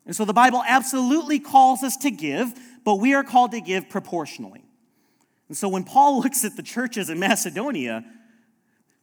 And 0.05 0.15
so 0.15 0.25
the 0.25 0.33
Bible 0.33 0.63
absolutely 0.67 1.39
calls 1.39 1.83
us 1.83 1.97
to 1.97 2.11
give, 2.11 2.53
but 2.83 2.95
we 2.95 3.13
are 3.13 3.23
called 3.23 3.51
to 3.51 3.61
give 3.61 3.89
proportionally. 3.89 4.63
And 5.47 5.57
so 5.57 5.69
when 5.69 5.83
Paul 5.83 6.19
looks 6.23 6.43
at 6.43 6.55
the 6.55 6.63
churches 6.63 7.09
in 7.09 7.19
Macedonia 7.19 8.05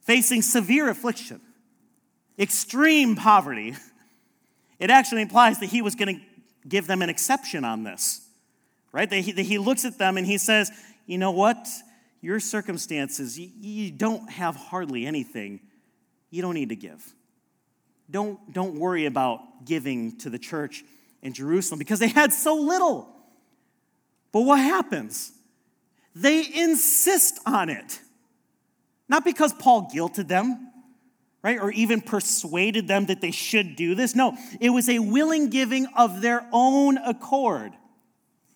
facing 0.01 0.41
severe 0.41 0.89
affliction, 0.89 1.41
extreme 2.39 3.15
poverty, 3.15 3.75
it 4.79 4.89
actually 4.89 5.21
implies 5.21 5.59
that 5.59 5.67
he 5.67 5.81
was 5.81 5.95
going 5.95 6.15
to 6.15 6.21
give 6.67 6.87
them 6.87 7.01
an 7.01 7.09
exception 7.09 7.63
on 7.63 7.83
this, 7.83 8.27
right? 8.91 9.09
That 9.09 9.19
he, 9.19 9.31
that 9.31 9.43
he 9.43 9.57
looks 9.57 9.85
at 9.85 9.97
them 9.97 10.17
and 10.17 10.25
he 10.25 10.37
says, 10.37 10.71
you 11.05 11.17
know 11.17 11.31
what? 11.31 11.67
Your 12.21 12.39
circumstances, 12.39 13.39
you, 13.39 13.49
you 13.59 13.91
don't 13.91 14.29
have 14.29 14.55
hardly 14.55 15.05
anything 15.05 15.61
you 16.29 16.41
don't 16.41 16.55
need 16.55 16.69
to 16.69 16.75
give. 16.75 17.13
Don't, 18.09 18.53
don't 18.53 18.75
worry 18.79 19.05
about 19.05 19.65
giving 19.65 20.17
to 20.19 20.29
the 20.29 20.39
church 20.39 20.83
in 21.21 21.33
Jerusalem 21.33 21.79
because 21.79 21.99
they 21.99 22.07
had 22.07 22.33
so 22.33 22.55
little. 22.55 23.09
But 24.31 24.41
what 24.41 24.59
happens? 24.59 25.31
They 26.15 26.45
insist 26.53 27.39
on 27.45 27.69
it. 27.69 27.99
Not 29.09 29.23
because 29.23 29.53
Paul 29.53 29.89
guilted 29.93 30.27
them, 30.27 30.71
right, 31.47 31.59
or 31.61 31.71
even 31.71 32.01
persuaded 32.01 32.89
them 32.89 33.05
that 33.05 33.21
they 33.21 33.31
should 33.31 33.77
do 33.77 33.95
this. 33.95 34.13
No, 34.13 34.35
it 34.59 34.69
was 34.69 34.89
a 34.89 34.99
willing 34.99 35.49
giving 35.49 35.87
of 35.95 36.21
their 36.21 36.45
own 36.51 36.97
accord. 36.97 37.71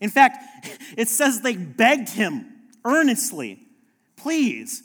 In 0.01 0.09
fact, 0.09 0.67
it 0.97 1.07
says 1.07 1.39
they 1.39 1.55
begged 1.55 2.09
him 2.09 2.45
earnestly, 2.83 3.65
please 4.17 4.83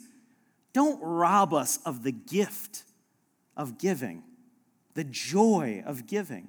don't 0.71 1.01
rob 1.01 1.53
us 1.53 1.79
of 1.85 2.03
the 2.03 2.13
gift 2.13 2.83
of 3.57 3.77
giving, 3.77 4.23
the 4.93 5.03
joy 5.03 5.83
of 5.85 6.07
giving. 6.07 6.47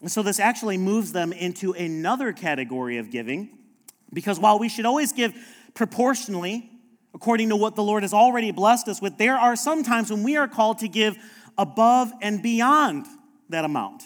And 0.00 0.10
so 0.10 0.22
this 0.22 0.40
actually 0.40 0.78
moves 0.78 1.12
them 1.12 1.34
into 1.34 1.72
another 1.72 2.32
category 2.32 2.96
of 2.96 3.10
giving, 3.10 3.58
because 4.10 4.38
while 4.38 4.58
we 4.58 4.70
should 4.70 4.86
always 4.86 5.12
give 5.12 5.34
proportionally, 5.74 6.70
according 7.16 7.48
to 7.48 7.56
what 7.56 7.74
the 7.74 7.82
Lord 7.82 8.02
has 8.02 8.12
already 8.12 8.50
blessed 8.50 8.88
us 8.88 9.00
with, 9.00 9.16
there 9.16 9.36
are 9.36 9.56
some 9.56 9.82
times 9.82 10.10
when 10.10 10.22
we 10.22 10.36
are 10.36 10.46
called 10.46 10.80
to 10.80 10.86
give 10.86 11.16
above 11.56 12.12
and 12.20 12.42
beyond 12.42 13.06
that 13.48 13.64
amount, 13.64 14.02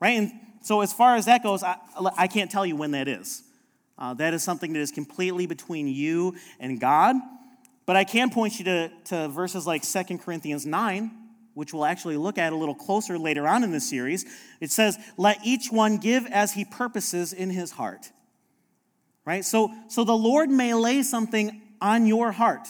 right? 0.00 0.18
And 0.18 0.32
so, 0.60 0.80
as 0.80 0.92
far 0.92 1.14
as 1.14 1.26
that 1.26 1.44
goes, 1.44 1.62
I, 1.62 1.76
I 2.18 2.26
can't 2.26 2.50
tell 2.50 2.66
you 2.66 2.74
when 2.74 2.90
that 2.90 3.06
is. 3.06 3.44
Uh, 3.96 4.14
that 4.14 4.34
is 4.34 4.42
something 4.42 4.72
that 4.72 4.80
is 4.80 4.90
completely 4.90 5.46
between 5.46 5.86
you 5.86 6.34
and 6.58 6.80
God. 6.80 7.14
But 7.86 7.94
I 7.94 8.02
can 8.02 8.30
point 8.30 8.58
you 8.58 8.64
to, 8.64 8.90
to 9.04 9.28
verses 9.28 9.64
like 9.64 9.82
2 9.82 10.18
Corinthians 10.18 10.66
9, 10.66 11.10
which 11.54 11.72
we'll 11.72 11.84
actually 11.84 12.16
look 12.16 12.36
at 12.36 12.52
a 12.52 12.56
little 12.56 12.74
closer 12.74 13.16
later 13.16 13.46
on 13.46 13.62
in 13.62 13.70
the 13.70 13.80
series. 13.80 14.24
It 14.60 14.72
says, 14.72 14.98
Let 15.16 15.38
each 15.44 15.70
one 15.70 15.98
give 15.98 16.26
as 16.26 16.54
he 16.54 16.64
purposes 16.64 17.32
in 17.32 17.50
his 17.50 17.70
heart. 17.70 18.10
Right? 19.24 19.44
So, 19.44 19.72
so 19.88 20.02
the 20.02 20.16
Lord 20.16 20.50
may 20.50 20.74
lay 20.74 21.04
something 21.04 21.62
on 21.80 22.06
your 22.06 22.32
heart. 22.32 22.68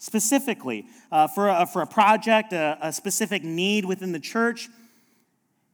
specifically 0.00 0.86
uh, 1.12 1.28
for, 1.28 1.48
a, 1.48 1.66
for 1.66 1.82
a 1.82 1.86
project, 1.86 2.52
a, 2.52 2.76
a 2.80 2.92
specific 2.92 3.44
need 3.44 3.84
within 3.84 4.12
the 4.12 4.18
church, 4.18 4.68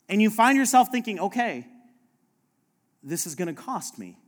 and 0.08 0.20
you 0.20 0.30
find 0.30 0.58
yourself 0.58 0.88
thinking, 0.90 1.18
okay, 1.18 1.66
this 3.02 3.26
is 3.26 3.34
going 3.34 3.48
to 3.48 3.54
cost 3.54 3.98
me. 3.98 4.18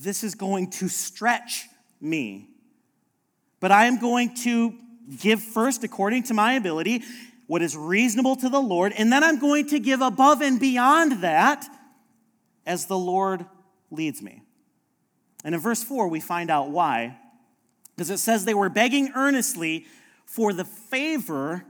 This 0.00 0.24
is 0.24 0.34
going 0.34 0.70
to 0.70 0.88
stretch 0.88 1.66
me. 2.00 2.48
But 3.60 3.72
I 3.72 3.86
am 3.86 3.98
going 3.98 4.34
to 4.36 4.74
give 5.20 5.42
first 5.42 5.84
according 5.84 6.24
to 6.24 6.34
my 6.34 6.54
ability 6.54 7.02
what 7.48 7.62
is 7.62 7.76
reasonable 7.76 8.36
to 8.36 8.48
the 8.48 8.60
Lord, 8.60 8.92
and 8.96 9.12
then 9.12 9.22
I'm 9.22 9.38
going 9.38 9.68
to 9.68 9.78
give 9.78 10.00
above 10.00 10.40
and 10.40 10.58
beyond 10.58 11.22
that 11.22 11.66
as 12.64 12.86
the 12.86 12.98
Lord 12.98 13.44
leads 13.90 14.22
me. 14.22 14.42
And 15.46 15.54
in 15.54 15.60
verse 15.60 15.80
4, 15.84 16.08
we 16.08 16.18
find 16.18 16.50
out 16.50 16.70
why. 16.70 17.16
Because 17.94 18.10
it 18.10 18.18
says 18.18 18.44
they 18.44 18.52
were 18.52 18.68
begging 18.68 19.12
earnestly 19.14 19.86
for 20.24 20.52
the 20.52 20.64
favor 20.64 21.64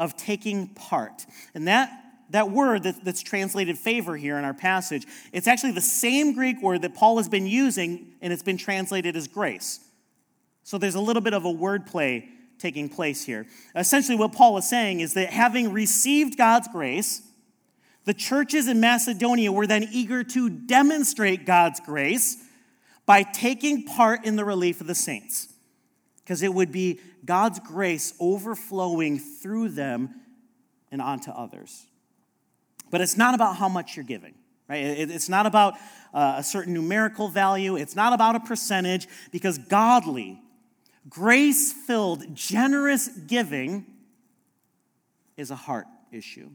of 0.00 0.16
taking 0.16 0.66
part. 0.74 1.24
And 1.54 1.68
that, 1.68 1.92
that 2.30 2.50
word 2.50 2.82
that, 2.82 3.04
that's 3.04 3.22
translated 3.22 3.78
favor 3.78 4.16
here 4.16 4.36
in 4.36 4.44
our 4.44 4.52
passage, 4.52 5.06
it's 5.32 5.46
actually 5.46 5.70
the 5.70 5.80
same 5.80 6.34
Greek 6.34 6.60
word 6.60 6.82
that 6.82 6.96
Paul 6.96 7.18
has 7.18 7.28
been 7.28 7.46
using, 7.46 8.14
and 8.20 8.32
it's 8.32 8.42
been 8.42 8.56
translated 8.56 9.14
as 9.14 9.28
grace. 9.28 9.78
So 10.64 10.76
there's 10.76 10.96
a 10.96 11.00
little 11.00 11.22
bit 11.22 11.32
of 11.32 11.44
a 11.44 11.52
wordplay 11.52 12.26
taking 12.58 12.88
place 12.88 13.24
here. 13.24 13.46
Essentially, 13.76 14.18
what 14.18 14.32
Paul 14.32 14.58
is 14.58 14.68
saying 14.68 15.00
is 15.00 15.14
that 15.14 15.30
having 15.30 15.72
received 15.72 16.36
God's 16.36 16.66
grace, 16.66 17.22
the 18.06 18.14
churches 18.14 18.66
in 18.66 18.80
Macedonia 18.80 19.52
were 19.52 19.68
then 19.68 19.88
eager 19.92 20.24
to 20.24 20.50
demonstrate 20.50 21.46
God's 21.46 21.78
grace 21.78 22.36
by 23.06 23.22
taking 23.22 23.84
part 23.84 24.24
in 24.24 24.36
the 24.36 24.44
relief 24.44 24.80
of 24.80 24.86
the 24.86 24.94
saints, 24.94 25.48
because 26.18 26.42
it 26.42 26.52
would 26.52 26.70
be 26.70 27.00
God's 27.24 27.58
grace 27.60 28.14
overflowing 28.20 29.18
through 29.18 29.70
them 29.70 30.14
and 30.90 31.02
onto 31.02 31.30
others. 31.30 31.86
But 32.90 33.00
it's 33.00 33.16
not 33.16 33.34
about 33.34 33.56
how 33.56 33.68
much 33.68 33.96
you're 33.96 34.04
giving, 34.04 34.34
right? 34.68 34.78
It's 34.78 35.28
not 35.28 35.46
about 35.46 35.74
uh, 36.12 36.36
a 36.38 36.42
certain 36.42 36.74
numerical 36.74 37.28
value, 37.28 37.76
it's 37.76 37.96
not 37.96 38.12
about 38.12 38.36
a 38.36 38.40
percentage, 38.40 39.08
because 39.30 39.58
godly, 39.58 40.40
grace 41.08 41.72
filled, 41.72 42.34
generous 42.34 43.08
giving 43.08 43.86
is 45.36 45.50
a 45.50 45.56
heart 45.56 45.86
issue. 46.12 46.50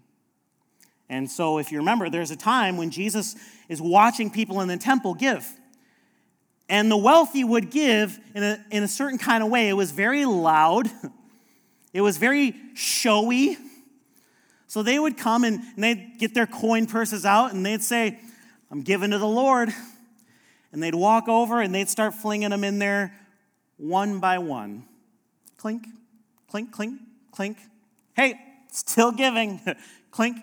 And 1.08 1.30
so, 1.30 1.60
if 1.60 1.72
you 1.72 1.80
remember, 1.80 2.10
there's 2.10 2.32
a 2.32 2.36
time 2.36 2.78
when 2.78 2.90
Jesus 2.90 3.36
is 3.70 3.82
watching 3.82 4.32
people 4.32 4.62
in 4.62 4.68
the 4.68 4.78
temple 4.78 5.14
give. 5.14 5.48
And 6.68 6.90
the 6.90 6.98
wealthy 6.98 7.44
would 7.44 7.70
give 7.70 8.20
in 8.34 8.44
a, 8.44 8.66
in 8.72 8.84
a 8.84 8.88
certain 8.88 9.20
kind 9.20 9.44
of 9.44 9.50
way. 9.50 9.70
It 9.70 9.74
was 9.74 9.92
very 9.92 10.26
loud, 10.26 10.90
it 11.94 12.02
was 12.02 12.18
very 12.18 12.56
showy. 12.74 13.58
So 14.68 14.84
they 14.84 15.00
would 15.00 15.18
come 15.18 15.44
and, 15.44 15.62
and 15.76 15.84
they'd 15.84 16.18
get 16.18 16.34
their 16.34 16.48
coin 16.48 16.86
purses 16.86 17.26
out 17.26 17.54
and 17.54 17.66
they'd 17.66 17.84
say, 17.84 18.20
I'm 18.70 18.82
giving 18.82 19.12
to 19.12 19.18
the 19.18 19.28
Lord. 19.28 19.70
And 20.74 20.84
they'd 20.84 20.96
walk 20.96 21.30
over 21.30 21.62
and 21.62 21.74
they'd 21.74 21.88
start 21.88 22.14
flinging 22.14 22.50
them 22.50 22.66
in 22.66 22.80
there 22.80 23.14
one 23.78 24.20
by 24.20 24.40
one. 24.40 24.84
Clink, 25.58 25.88
clink, 26.50 26.72
clink, 26.72 27.00
clink. 27.32 27.58
Hey, 28.16 28.40
still 28.72 29.12
giving. 29.12 29.62
clink, 30.12 30.38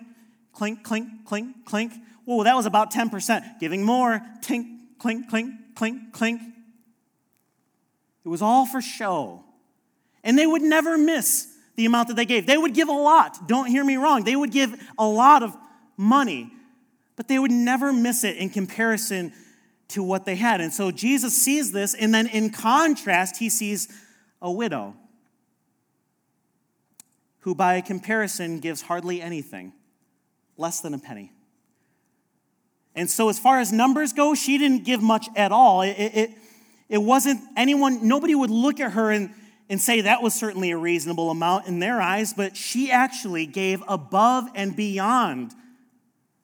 clink, 0.51 0.83
clink, 0.83 1.25
clink, 1.25 1.65
clink. 1.65 1.93
Whoa, 2.25 2.43
that 2.43 2.55
was 2.55 2.65
about 2.65 2.91
10%. 2.91 3.59
Giving 3.59 3.83
more. 3.83 4.21
Tink, 4.41 4.65
clink, 4.97 5.29
clink, 5.29 5.53
clink, 5.75 6.13
clink. 6.13 6.41
It 8.25 8.29
was 8.29 8.41
all 8.41 8.65
for 8.65 8.81
show. 8.81 9.43
And 10.23 10.37
they 10.37 10.47
would 10.47 10.61
never 10.61 10.97
miss 10.97 11.47
the 11.75 11.85
amount 11.85 12.07
that 12.07 12.15
they 12.15 12.25
gave. 12.25 12.45
They 12.45 12.57
would 12.57 12.73
give 12.73 12.87
a 12.87 12.93
lot. 12.93 13.47
Don't 13.47 13.65
hear 13.65 13.83
me 13.83 13.97
wrong. 13.97 14.23
They 14.23 14.35
would 14.35 14.51
give 14.51 14.73
a 14.97 15.05
lot 15.05 15.43
of 15.43 15.55
money, 15.97 16.51
but 17.15 17.27
they 17.27 17.39
would 17.39 17.51
never 17.51 17.91
miss 17.91 18.23
it 18.23 18.37
in 18.37 18.49
comparison 18.49 19.33
to 19.89 20.03
what 20.03 20.25
they 20.25 20.35
had. 20.35 20.61
And 20.61 20.73
so 20.73 20.91
Jesus 20.91 21.35
sees 21.35 21.71
this, 21.71 21.93
and 21.93 22.13
then 22.13 22.27
in 22.27 22.49
contrast, 22.49 23.37
he 23.37 23.49
sees 23.49 23.87
a 24.41 24.51
widow 24.51 24.95
who, 27.39 27.53
by 27.53 27.81
comparison, 27.81 28.59
gives 28.59 28.81
hardly 28.81 29.21
anything, 29.21 29.73
less 30.57 30.79
than 30.79 30.93
a 30.93 30.99
penny. 30.99 31.31
And 32.95 33.09
so, 33.09 33.29
as 33.29 33.39
far 33.39 33.59
as 33.59 33.71
numbers 33.71 34.13
go, 34.13 34.35
she 34.35 34.57
didn't 34.57 34.85
give 34.85 35.01
much 35.01 35.27
at 35.35 35.51
all. 35.51 35.81
It, 35.81 35.95
it, 35.97 36.31
it 36.89 36.99
wasn't 36.99 37.41
anyone, 37.57 38.07
nobody 38.07 38.35
would 38.35 38.51
look 38.51 38.79
at 38.79 38.91
her 38.91 39.09
and, 39.09 39.31
and 39.69 39.81
say 39.81 40.01
that 40.01 40.21
was 40.21 40.33
certainly 40.33 40.71
a 40.71 40.77
reasonable 40.77 41.31
amount 41.31 41.67
in 41.67 41.79
their 41.79 41.99
eyes, 41.99 42.33
but 42.33 42.55
she 42.55 42.91
actually 42.91 43.47
gave 43.47 43.81
above 43.87 44.47
and 44.53 44.75
beyond 44.75 45.53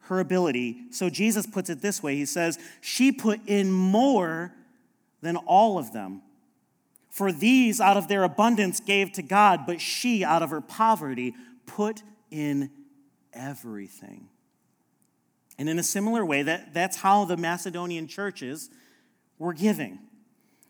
her 0.04 0.20
ability. 0.20 0.86
So, 0.90 1.10
Jesus 1.10 1.46
puts 1.46 1.70
it 1.70 1.82
this 1.82 2.02
way 2.02 2.16
He 2.16 2.26
says, 2.26 2.58
She 2.82 3.12
put 3.12 3.40
in 3.46 3.72
more 3.72 4.54
than 5.22 5.36
all 5.36 5.78
of 5.78 5.94
them. 5.94 6.24
For 7.12 7.32
these 7.32 7.82
out 7.82 7.98
of 7.98 8.08
their 8.08 8.24
abundance 8.24 8.80
gave 8.80 9.12
to 9.14 9.22
God, 9.22 9.66
but 9.68 9.82
she 9.82 10.24
out 10.24 10.42
of 10.42 10.52
her 10.52 10.62
poverty 10.62 11.36
put 11.66 12.02
in 12.32 12.72
everything. 13.34 14.30
And 15.60 15.68
in 15.68 15.78
a 15.78 15.84
similar 15.84 16.26
way, 16.26 16.42
that, 16.44 16.74
that's 16.74 16.96
how 16.96 17.26
the 17.26 17.36
Macedonian 17.36 18.08
churches 18.08 18.70
were 19.38 19.54
giving. 19.54 20.00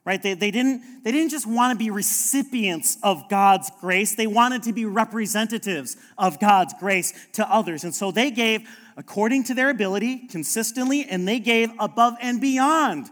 Right? 0.04 0.22
They, 0.22 0.34
they, 0.34 0.50
didn't, 0.50 1.04
they 1.04 1.12
didn't 1.12 1.30
just 1.30 1.46
want 1.46 1.72
to 1.72 1.78
be 1.78 1.92
recipients 1.92 2.98
of 3.04 3.30
God's 3.30 3.70
grace, 3.80 4.16
they 4.16 4.26
wanted 4.28 4.64
to 4.64 4.74
be 4.74 4.86
representatives 4.86 5.96
of 6.18 6.40
God's 6.40 6.74
grace 6.80 7.14
to 7.34 7.48
others. 7.48 7.84
And 7.84 7.94
so 7.94 8.12
they 8.12 8.32
gave 8.32 8.68
according 8.98 9.44
to 9.46 9.54
their 9.54 9.70
ability 9.70 10.28
consistently, 10.28 11.06
and 11.06 11.28
they 11.28 11.40
gave 11.40 11.72
above 11.80 12.16
and 12.20 12.42
beyond 12.42 13.10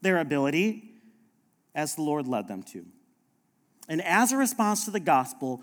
their 0.00 0.18
ability 0.18 0.82
as 1.74 1.94
the 1.94 2.02
Lord 2.02 2.26
led 2.26 2.48
them 2.48 2.62
to. 2.64 2.86
And 3.86 4.02
as 4.02 4.32
a 4.32 4.36
response 4.36 4.86
to 4.86 4.90
the 4.90 5.00
gospel, 5.00 5.62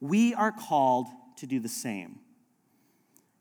we 0.00 0.34
are 0.34 0.52
called 0.52 1.06
to 1.38 1.46
do 1.46 1.58
the 1.58 1.68
same. 1.68 2.18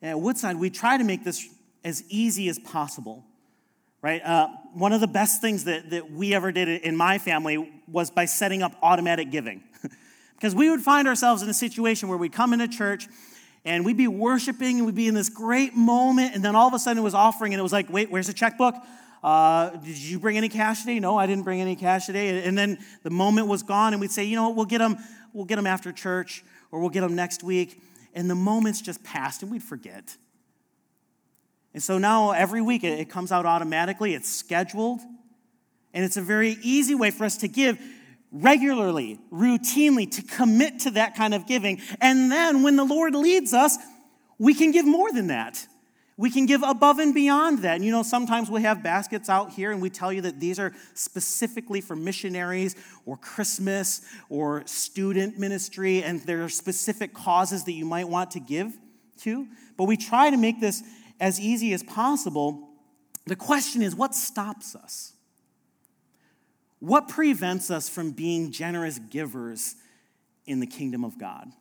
At 0.02 0.20
Woodside, 0.20 0.56
we 0.56 0.72
try 0.72 0.98
to 0.98 1.04
make 1.04 1.24
this 1.24 1.48
as 1.84 2.04
easy 2.10 2.50
as 2.50 2.58
possible, 2.58 3.24
right? 4.02 4.22
Uh, 4.24 4.48
one 4.74 4.94
of 4.94 5.02
the 5.02 5.08
best 5.08 5.42
things 5.42 5.66
that, 5.66 5.92
that 5.92 6.12
we 6.12 6.34
ever 6.34 6.52
did 6.52 6.68
in 6.68 6.96
my 6.96 7.20
family 7.20 7.72
was 7.88 8.10
by 8.10 8.26
setting 8.26 8.64
up 8.64 8.76
automatic 8.82 9.30
giving. 9.30 9.64
because 10.36 10.56
we 10.56 10.72
would 10.72 10.82
find 10.82 11.08
ourselves 11.08 11.44
in 11.44 11.50
a 11.50 11.54
situation 11.54 12.10
where 12.10 12.18
we'd 12.18 12.34
come 12.34 12.52
into 12.52 12.68
church 12.68 13.08
and 13.64 13.86
we'd 13.86 13.98
be 13.98 14.08
worshiping 14.08 14.78
and 14.78 14.88
we'd 14.88 14.96
be 14.96 15.08
in 15.08 15.14
this 15.14 15.30
great 15.30 15.76
moment, 15.76 16.34
and 16.34 16.44
then 16.44 16.56
all 16.56 16.68
of 16.68 16.74
a 16.74 16.80
sudden 16.80 17.00
it 17.00 17.04
was 17.04 17.14
offering, 17.14 17.54
and 17.54 17.60
it 17.60 17.64
was 17.64 17.74
like, 17.74 17.88
wait, 17.92 18.10
where's 18.10 18.26
the 18.26 18.34
checkbook? 18.34 18.74
Uh, 19.24 19.70
did 19.70 19.98
you 19.98 20.18
bring 20.18 20.36
any 20.36 20.50
cash 20.50 20.80
today? 20.80 21.00
No, 21.00 21.16
I 21.16 21.28
didn't 21.28 21.44
bring 21.44 21.62
any 21.62 21.76
cash 21.76 22.08
today. 22.08 22.44
And 22.44 22.58
then 22.58 22.80
the 23.04 23.12
moment 23.12 23.46
was 23.46 23.62
gone, 23.62 23.94
and 23.94 24.02
we'd 24.02 24.12
say, 24.12 24.24
you 24.24 24.36
know 24.36 24.48
what, 24.48 24.56
we'll 24.56 24.66
get 24.66 24.80
them, 24.80 24.98
we'll 25.32 25.46
get 25.46 25.58
them 25.58 25.68
after 25.68 25.92
church, 25.92 26.44
or 26.72 26.80
we'll 26.80 26.90
get 26.90 27.02
them 27.02 27.16
next 27.16 27.44
week 27.44 27.80
and 28.14 28.30
the 28.30 28.36
moments 28.36 28.82
just 28.82 29.04
passed 29.04 29.42
and 29.42 29.52
we'd 29.52 29.64
forget. 29.64 30.16
And 31.74 31.82
so 31.82 31.98
now 31.98 32.32
every 32.32 32.62
week 32.62 32.84
it 32.84 33.10
comes 33.10 33.32
out 33.32 33.46
automatically, 33.46 34.14
it's 34.14 34.30
scheduled, 34.30 35.00
and 35.94 36.04
it's 36.04 36.18
a 36.18 36.22
very 36.22 36.58
easy 36.62 36.96
way 36.96 37.12
for 37.12 37.24
us 37.24 37.38
to 37.38 37.48
give 37.48 37.80
regularly, 38.32 39.20
routinely, 39.32 40.10
to 40.12 40.22
commit 40.22 40.80
to 40.80 40.92
that 40.92 41.16
kind 41.16 41.34
of 41.34 41.46
giving. 41.48 41.82
And 42.00 42.32
then 42.32 42.64
when 42.64 42.76
the 42.76 42.86
Lord 42.86 43.14
leads 43.16 43.54
us, 43.54 43.78
we 44.38 44.54
can 44.54 44.72
give 44.72 44.86
more 44.86 45.12
than 45.12 45.28
that. 45.28 45.66
We 46.22 46.30
can 46.30 46.46
give 46.46 46.62
above 46.62 47.00
and 47.00 47.16
beyond 47.16 47.64
that. 47.64 47.78
And 47.78 47.84
you 47.84 47.92
know, 47.92 48.04
sometimes 48.04 48.48
we 48.48 48.62
have 48.62 48.84
baskets 48.84 49.28
out 49.28 49.54
here 49.54 49.72
and 49.72 49.82
we 49.82 49.90
tell 49.90 50.14
you 50.14 50.22
that 50.22 50.40
these 50.40 50.60
are 50.60 50.72
specifically 50.94 51.82
for 51.82 51.96
missionaries 51.96 52.76
or 53.08 53.18
Christmas 53.18 54.04
or 54.30 54.62
student 54.68 55.40
ministry, 55.40 56.04
and 56.04 56.22
there 56.22 56.44
are 56.44 56.50
specific 56.50 57.16
causes 57.16 57.64
that 57.64 57.72
you 57.72 57.86
might 57.86 58.08
want 58.08 58.30
to 58.32 58.40
give 58.40 58.78
to. 59.22 59.48
But 59.78 59.86
we 59.86 59.98
try 59.98 60.30
to 60.30 60.38
make 60.38 60.62
this 60.62 60.84
as 61.20 61.40
easy 61.40 61.74
as 61.74 61.82
possible. 61.82 62.70
The 63.26 63.36
question 63.36 63.82
is 63.82 63.96
what 63.96 64.14
stops 64.14 64.76
us? 64.76 65.14
What 66.78 67.08
prevents 67.08 67.72
us 67.72 67.90
from 67.90 68.12
being 68.12 68.52
generous 68.52 69.00
givers 69.00 69.76
in 70.46 70.60
the 70.60 70.68
kingdom 70.68 71.04
of 71.04 71.18
God? 71.18 71.52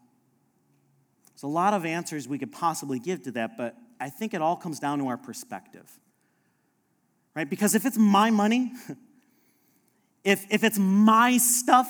There's 1.31 1.45
a 1.45 1.47
lot 1.47 1.73
of 1.73 1.87
answers 1.87 2.29
we 2.29 2.39
could 2.39 2.53
possibly 2.53 2.99
give 2.99 3.23
to 3.23 3.31
that, 3.31 3.57
but 3.57 3.75
I 4.01 4.09
think 4.09 4.35
it 4.35 4.41
all 4.41 4.57
comes 4.57 4.81
down 4.81 4.99
to 4.99 5.09
our 5.09 5.19
perspective. 5.19 5.89
Right? 7.37 7.49
Because 7.49 7.75
if 7.75 7.85
it's 7.85 7.99
my 7.99 8.31
money, 8.31 8.73
if, 10.25 10.47
if 10.51 10.65
it's 10.65 10.79
my 10.79 11.37
stuff, 11.37 11.89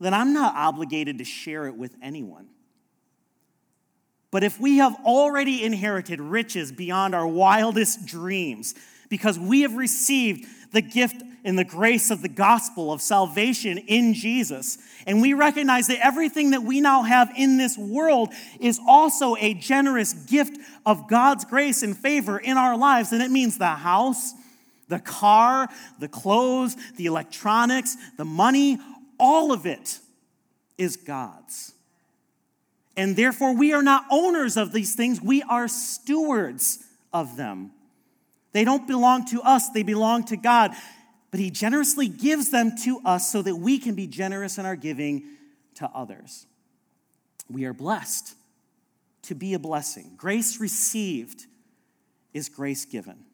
then 0.00 0.14
I'm 0.14 0.32
not 0.32 0.54
obligated 0.54 1.18
to 1.18 1.24
share 1.24 1.66
it 1.66 1.76
with 1.76 1.94
anyone. 2.00 2.48
But 4.30 4.44
if 4.44 4.60
we 4.60 4.76
have 4.76 4.94
already 5.04 5.64
inherited 5.64 6.20
riches 6.20 6.70
beyond 6.70 7.14
our 7.14 7.26
wildest 7.26 8.06
dreams, 8.06 8.74
because 9.08 9.38
we 9.38 9.62
have 9.62 9.74
received 9.74 10.46
the 10.72 10.82
gift 10.82 11.22
and 11.44 11.58
the 11.58 11.64
grace 11.64 12.10
of 12.10 12.22
the 12.22 12.28
gospel 12.28 12.92
of 12.92 13.00
salvation 13.00 13.78
in 13.78 14.14
Jesus. 14.14 14.78
And 15.06 15.22
we 15.22 15.34
recognize 15.34 15.86
that 15.86 16.04
everything 16.04 16.50
that 16.50 16.62
we 16.62 16.80
now 16.80 17.02
have 17.02 17.32
in 17.36 17.56
this 17.56 17.78
world 17.78 18.32
is 18.60 18.80
also 18.86 19.36
a 19.36 19.54
generous 19.54 20.12
gift 20.12 20.58
of 20.84 21.08
God's 21.08 21.44
grace 21.44 21.82
and 21.82 21.96
favor 21.96 22.38
in 22.38 22.56
our 22.56 22.76
lives. 22.76 23.12
And 23.12 23.22
it 23.22 23.30
means 23.30 23.58
the 23.58 23.66
house, 23.66 24.32
the 24.88 24.98
car, 24.98 25.68
the 25.98 26.08
clothes, 26.08 26.76
the 26.96 27.06
electronics, 27.06 27.96
the 28.16 28.24
money, 28.24 28.78
all 29.18 29.52
of 29.52 29.66
it 29.66 30.00
is 30.76 30.96
God's. 30.96 31.74
And 32.96 33.14
therefore, 33.14 33.54
we 33.54 33.72
are 33.72 33.82
not 33.82 34.04
owners 34.10 34.56
of 34.56 34.72
these 34.72 34.94
things, 34.94 35.22
we 35.22 35.42
are 35.42 35.68
stewards 35.68 36.84
of 37.12 37.36
them. 37.36 37.70
They 38.52 38.64
don't 38.64 38.88
belong 38.88 39.26
to 39.26 39.40
us, 39.42 39.70
they 39.70 39.82
belong 39.84 40.24
to 40.24 40.36
God. 40.36 40.72
But 41.30 41.40
He 41.40 41.50
generously 41.50 42.08
gives 42.08 42.50
them 42.50 42.72
to 42.84 43.00
us 43.04 43.30
so 43.30 43.42
that 43.42 43.56
we 43.56 43.78
can 43.78 43.94
be 43.94 44.06
generous 44.06 44.58
in 44.58 44.66
our 44.66 44.76
giving 44.76 45.24
to 45.76 45.88
others. 45.94 46.46
We 47.50 47.64
are 47.64 47.74
blessed 47.74 48.34
to 49.22 49.34
be 49.34 49.54
a 49.54 49.58
blessing. 49.58 50.12
Grace 50.16 50.60
received 50.60 51.46
is 52.32 52.48
grace 52.48 52.84
given. 52.84 53.24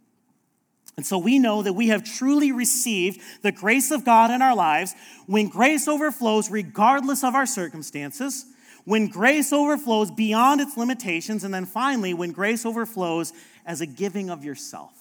And 0.96 1.04
so 1.04 1.18
we 1.18 1.38
know 1.38 1.62
that 1.62 1.72
we 1.72 1.88
have 1.88 2.04
truly 2.04 2.52
received 2.52 3.20
the 3.42 3.52
grace 3.52 3.90
of 3.90 4.04
God 4.04 4.30
in 4.30 4.42
our 4.42 4.54
lives 4.54 4.94
when 5.26 5.48
grace 5.48 5.88
overflows 5.88 6.50
regardless 6.50 7.24
of 7.24 7.34
our 7.34 7.46
circumstances, 7.46 8.44
when 8.84 9.08
grace 9.08 9.52
overflows 9.52 10.10
beyond 10.10 10.60
its 10.60 10.76
limitations, 10.76 11.42
and 11.42 11.52
then 11.52 11.66
finally, 11.66 12.14
when 12.14 12.30
grace 12.30 12.64
overflows 12.64 13.32
as 13.66 13.80
a 13.80 13.86
giving 13.86 14.30
of 14.30 14.44
yourself. 14.44 14.92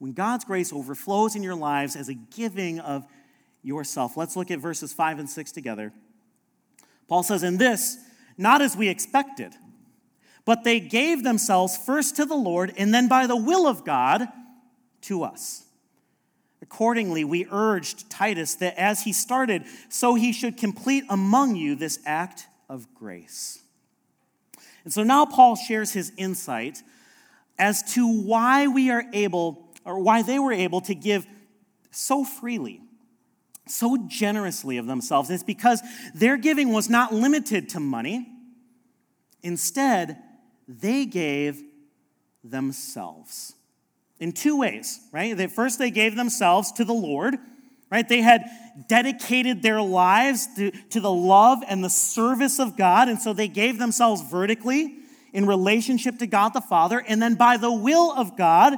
When 0.00 0.12
God's 0.12 0.44
grace 0.44 0.72
overflows 0.72 1.36
in 1.36 1.44
your 1.44 1.54
lives 1.54 1.94
as 1.94 2.08
a 2.08 2.14
giving 2.14 2.80
of 2.80 3.06
yourself. 3.62 4.16
Let's 4.16 4.36
look 4.36 4.50
at 4.50 4.58
verses 4.58 4.92
5 4.92 5.18
and 5.20 5.30
6 5.30 5.52
together. 5.52 5.92
Paul 7.08 7.22
says, 7.22 7.42
In 7.42 7.58
this, 7.58 7.98
not 8.38 8.62
as 8.62 8.76
we 8.76 8.88
expected, 8.88 9.52
but 10.44 10.64
they 10.64 10.80
gave 10.80 11.22
themselves 11.22 11.76
first 11.76 12.16
to 12.16 12.24
the 12.24 12.34
Lord 12.34 12.72
and 12.76 12.94
then 12.94 13.08
by 13.08 13.26
the 13.26 13.36
will 13.36 13.66
of 13.66 13.84
God 13.84 14.26
to 15.02 15.22
us. 15.22 15.64
Accordingly, 16.62 17.24
we 17.24 17.46
urged 17.50 18.10
Titus 18.10 18.54
that 18.56 18.78
as 18.78 19.02
he 19.02 19.12
started, 19.12 19.64
so 19.88 20.14
he 20.14 20.32
should 20.32 20.56
complete 20.56 21.04
among 21.08 21.56
you 21.56 21.74
this 21.74 21.98
act 22.04 22.46
of 22.68 22.94
grace. 22.94 23.62
And 24.84 24.92
so 24.92 25.02
now 25.02 25.26
Paul 25.26 25.56
shares 25.56 25.92
his 25.92 26.12
insight 26.16 26.82
as 27.58 27.82
to 27.94 28.22
why 28.22 28.66
we 28.66 28.90
are 28.90 29.04
able, 29.12 29.69
or 29.90 29.98
why 29.98 30.22
they 30.22 30.38
were 30.38 30.52
able 30.52 30.80
to 30.82 30.94
give 30.94 31.26
so 31.90 32.24
freely, 32.24 32.80
so 33.66 33.98
generously 34.08 34.76
of 34.78 34.86
themselves. 34.86 35.28
It's 35.30 35.42
because 35.42 35.82
their 36.14 36.36
giving 36.36 36.72
was 36.72 36.88
not 36.88 37.12
limited 37.12 37.68
to 37.70 37.80
money. 37.80 38.28
Instead, 39.42 40.18
they 40.68 41.04
gave 41.06 41.62
themselves 42.44 43.54
in 44.20 44.32
two 44.32 44.58
ways, 44.58 45.00
right? 45.12 45.50
First, 45.50 45.78
they 45.78 45.90
gave 45.90 46.14
themselves 46.14 46.72
to 46.72 46.84
the 46.84 46.92
Lord, 46.92 47.36
right? 47.90 48.08
They 48.08 48.20
had 48.20 48.44
dedicated 48.86 49.62
their 49.62 49.80
lives 49.80 50.46
to, 50.56 50.70
to 50.70 51.00
the 51.00 51.10
love 51.10 51.62
and 51.66 51.82
the 51.82 51.90
service 51.90 52.60
of 52.60 52.76
God, 52.76 53.08
and 53.08 53.20
so 53.20 53.32
they 53.32 53.48
gave 53.48 53.78
themselves 53.78 54.22
vertically 54.22 54.94
in 55.32 55.46
relationship 55.46 56.18
to 56.18 56.26
God 56.26 56.50
the 56.50 56.60
Father, 56.60 57.02
and 57.06 57.20
then 57.20 57.34
by 57.34 57.56
the 57.56 57.72
will 57.72 58.12
of 58.12 58.36
God, 58.36 58.76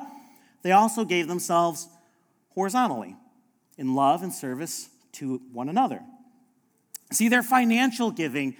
they 0.63 0.73
also 0.73 1.05
gave 1.05 1.29
themselves 1.29 1.89
horizontally 2.51 3.17
in 3.77 3.95
love 3.95 4.23
and 4.23 4.33
service 4.33 4.89
to 5.13 5.41
one 5.53 5.69
another. 5.69 6.01
See, 7.11 7.29
their 7.29 7.43
financial 7.43 8.11
giving 8.11 8.57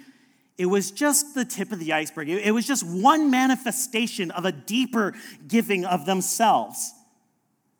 it 0.57 0.67
was 0.67 0.91
just 0.91 1.33
the 1.33 1.45
tip 1.45 1.71
of 1.71 1.79
the 1.79 1.93
iceberg. 1.93 2.29
It 2.29 2.53
was 2.53 2.67
just 2.67 2.85
one 2.85 3.31
manifestation 3.31 4.29
of 4.31 4.45
a 4.45 4.51
deeper 4.51 5.13
giving 5.47 5.83
of 5.83 6.05
themselves, 6.05 6.93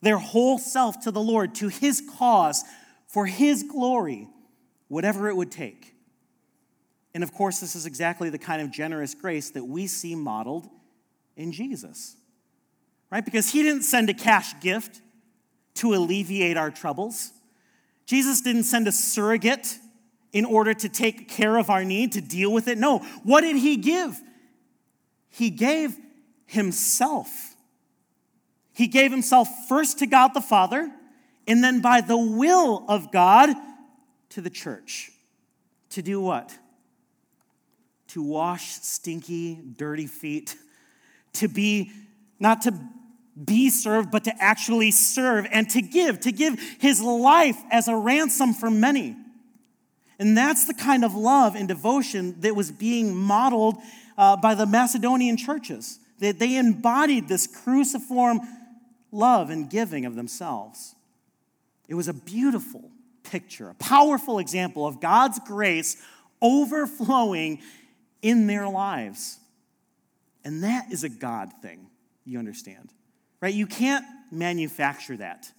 their 0.02 0.18
whole 0.18 0.58
self 0.58 1.02
to 1.02 1.12
the 1.12 1.22
Lord, 1.22 1.54
to 1.56 1.68
His 1.68 2.02
cause, 2.18 2.64
for 3.08 3.26
His 3.28 3.64
glory, 3.64 4.28
whatever 4.88 5.30
it 5.30 5.36
would 5.36 5.52
take. 5.52 5.94
And 7.14 7.24
of 7.24 7.32
course, 7.32 7.60
this 7.60 7.76
is 7.76 7.86
exactly 7.86 8.32
the 8.32 8.40
kind 8.40 8.62
of 8.62 8.72
generous 8.72 9.14
grace 9.14 9.52
that 9.52 9.66
we 9.66 9.86
see 9.86 10.16
modeled 10.16 10.68
in 11.38 11.52
Jesus, 11.52 12.16
right? 13.14 13.24
Because 13.24 13.52
He 13.52 13.62
didn't 13.62 13.84
send 13.84 14.10
a 14.10 14.14
cash 14.14 14.60
gift 14.60 15.00
to 15.76 15.94
alleviate 15.94 16.58
our 16.58 16.72
troubles, 16.72 17.32
Jesus 18.06 18.42
didn't 18.42 18.64
send 18.64 18.88
a 18.88 18.92
surrogate 18.92 19.78
in 20.34 20.46
order 20.46 20.74
to 20.74 20.90
take 20.90 21.30
care 21.30 21.58
of 21.58 21.70
our 21.70 21.86
need, 21.86 22.12
to 22.14 22.22
deal 22.22 22.52
with 22.52 22.68
it. 22.68 22.78
No. 22.78 23.00
What 23.22 23.42
did 23.42 23.56
he 23.56 23.78
give? 23.78 24.20
He 25.30 25.52
gave 25.52 25.96
himself. 26.48 27.56
He 28.74 28.88
gave 28.88 29.12
himself 29.12 29.48
first 29.70 30.00
to 30.00 30.08
God 30.08 30.34
the 30.34 30.42
Father, 30.42 30.92
and 31.48 31.64
then 31.64 31.82
by 31.82 32.02
the 32.02 32.18
will 32.18 32.84
of 32.90 33.12
God 33.12 33.50
to 34.30 34.42
the 34.42 34.50
church. 34.50 35.12
To 35.92 36.02
do 36.02 36.20
what? 36.20 36.58
To 38.10 38.24
wash 38.24 38.72
stinky, 38.82 39.60
dirty 39.78 40.08
feet. 40.08 40.56
To 41.38 41.48
be, 41.48 41.90
not 42.40 42.62
to 42.62 42.80
be 43.42 43.70
served, 43.70 44.12
but 44.12 44.26
to 44.26 44.34
actually 44.42 44.92
serve 44.92 45.48
and 45.52 45.70
to 45.72 45.82
give, 45.82 46.20
to 46.22 46.32
give 46.32 46.60
his 46.80 47.02
life 47.02 47.58
as 47.72 47.88
a 47.88 47.96
ransom 47.96 48.54
for 48.54 48.70
many. 48.70 49.16
And 50.20 50.38
that's 50.38 50.66
the 50.66 50.74
kind 50.74 51.04
of 51.04 51.16
love 51.16 51.56
and 51.56 51.68
devotion 51.68 52.40
that 52.42 52.56
was 52.56 52.72
being 52.72 53.16
modeled 53.16 53.78
uh, 54.18 54.38
by 54.38 54.56
the 54.56 54.66
Macedonian 54.66 55.38
churches. 55.38 56.00
That 56.20 56.40
they 56.40 56.58
embodied 56.58 57.28
this 57.28 57.48
cruciform 57.48 58.42
love 59.12 59.50
and 59.50 59.70
giving 59.70 60.06
of 60.06 60.16
themselves. 60.16 60.96
It 61.88 61.96
was 61.96 62.08
a 62.08 62.14
beautiful 62.14 62.90
picture, 63.24 63.70
a 63.70 63.76
powerful 63.76 64.40
example 64.40 64.86
of 64.86 65.02
God's 65.02 65.40
grace 65.40 65.98
overflowing 66.42 67.62
in 68.22 68.48
their 68.48 68.68
lives. 68.68 69.40
And 70.46 70.64
that 70.64 70.92
is 70.92 71.04
a 71.04 71.10
God 71.10 71.52
thing, 71.62 71.88
you 72.26 72.40
understand, 72.40 72.90
right? 73.44 73.54
You 73.54 73.68
can't 73.68 74.06
manufacture 74.32 75.18
that. 75.18 75.52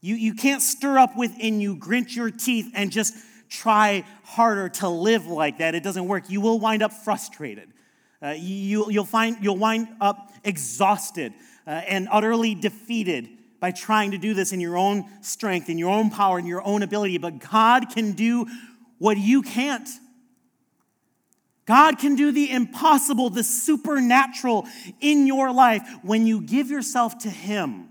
You, 0.00 0.14
you 0.14 0.34
can't 0.34 0.62
stir 0.62 1.00
up 1.00 1.16
within 1.16 1.58
you, 1.60 1.74
grit 1.74 2.14
your 2.14 2.30
teeth, 2.30 2.70
and 2.76 2.92
just 2.92 3.12
try 3.48 4.04
harder 4.22 4.68
to 4.68 4.88
live 4.88 5.26
like 5.26 5.58
that, 5.58 5.74
it 5.74 5.82
doesn't 5.82 6.06
work. 6.06 6.30
You 6.30 6.40
will 6.40 6.60
wind 6.60 6.84
up 6.84 6.92
frustrated. 6.92 7.72
Uh, 8.22 8.34
you, 8.38 8.84
will 8.86 9.04
find, 9.04 9.36
you'll 9.40 9.56
wind 9.56 9.88
up 10.00 10.32
exhausted 10.44 11.32
uh, 11.66 11.70
and 11.70 12.06
utterly 12.08 12.54
defeated 12.54 13.30
by 13.58 13.72
trying 13.72 14.12
to 14.12 14.18
do 14.18 14.32
this 14.32 14.52
in 14.52 14.60
your 14.60 14.76
own 14.76 15.06
strength, 15.22 15.68
in 15.68 15.78
your 15.78 15.90
own 15.90 16.08
power, 16.08 16.38
in 16.38 16.46
your 16.46 16.64
own 16.64 16.84
ability. 16.84 17.18
But 17.18 17.40
God 17.40 17.90
can 17.92 18.12
do 18.12 18.46
what 18.98 19.16
you 19.16 19.42
can't. 19.42 19.88
God 21.66 21.98
can 21.98 22.14
do 22.14 22.30
the 22.30 22.50
impossible, 22.50 23.28
the 23.28 23.42
supernatural 23.42 24.66
in 25.00 25.26
your 25.26 25.52
life 25.52 25.82
when 26.02 26.26
you 26.26 26.40
give 26.40 26.70
yourself 26.70 27.18
to 27.18 27.30
Him, 27.30 27.88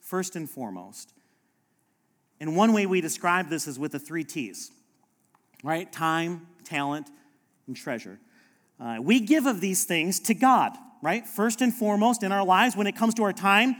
first 0.00 0.36
and 0.36 0.48
foremost. 0.48 1.12
And 2.40 2.56
one 2.56 2.72
way 2.72 2.86
we 2.86 3.00
describe 3.00 3.48
this 3.48 3.66
is 3.66 3.78
with 3.78 3.92
the 3.92 3.98
three 3.98 4.24
T's, 4.24 4.70
right? 5.62 5.90
Time, 5.92 6.46
talent, 6.64 7.08
and 7.66 7.76
treasure. 7.76 8.18
Uh, 8.80 8.98
we 9.00 9.20
give 9.20 9.46
of 9.46 9.60
these 9.60 9.84
things 9.84 10.18
to 10.20 10.34
God, 10.34 10.76
right? 11.02 11.26
First 11.26 11.60
and 11.60 11.72
foremost 11.72 12.22
in 12.22 12.32
our 12.32 12.44
lives, 12.44 12.76
when 12.76 12.86
it 12.86 12.96
comes 12.96 13.14
to 13.14 13.22
our 13.24 13.32
time, 13.32 13.76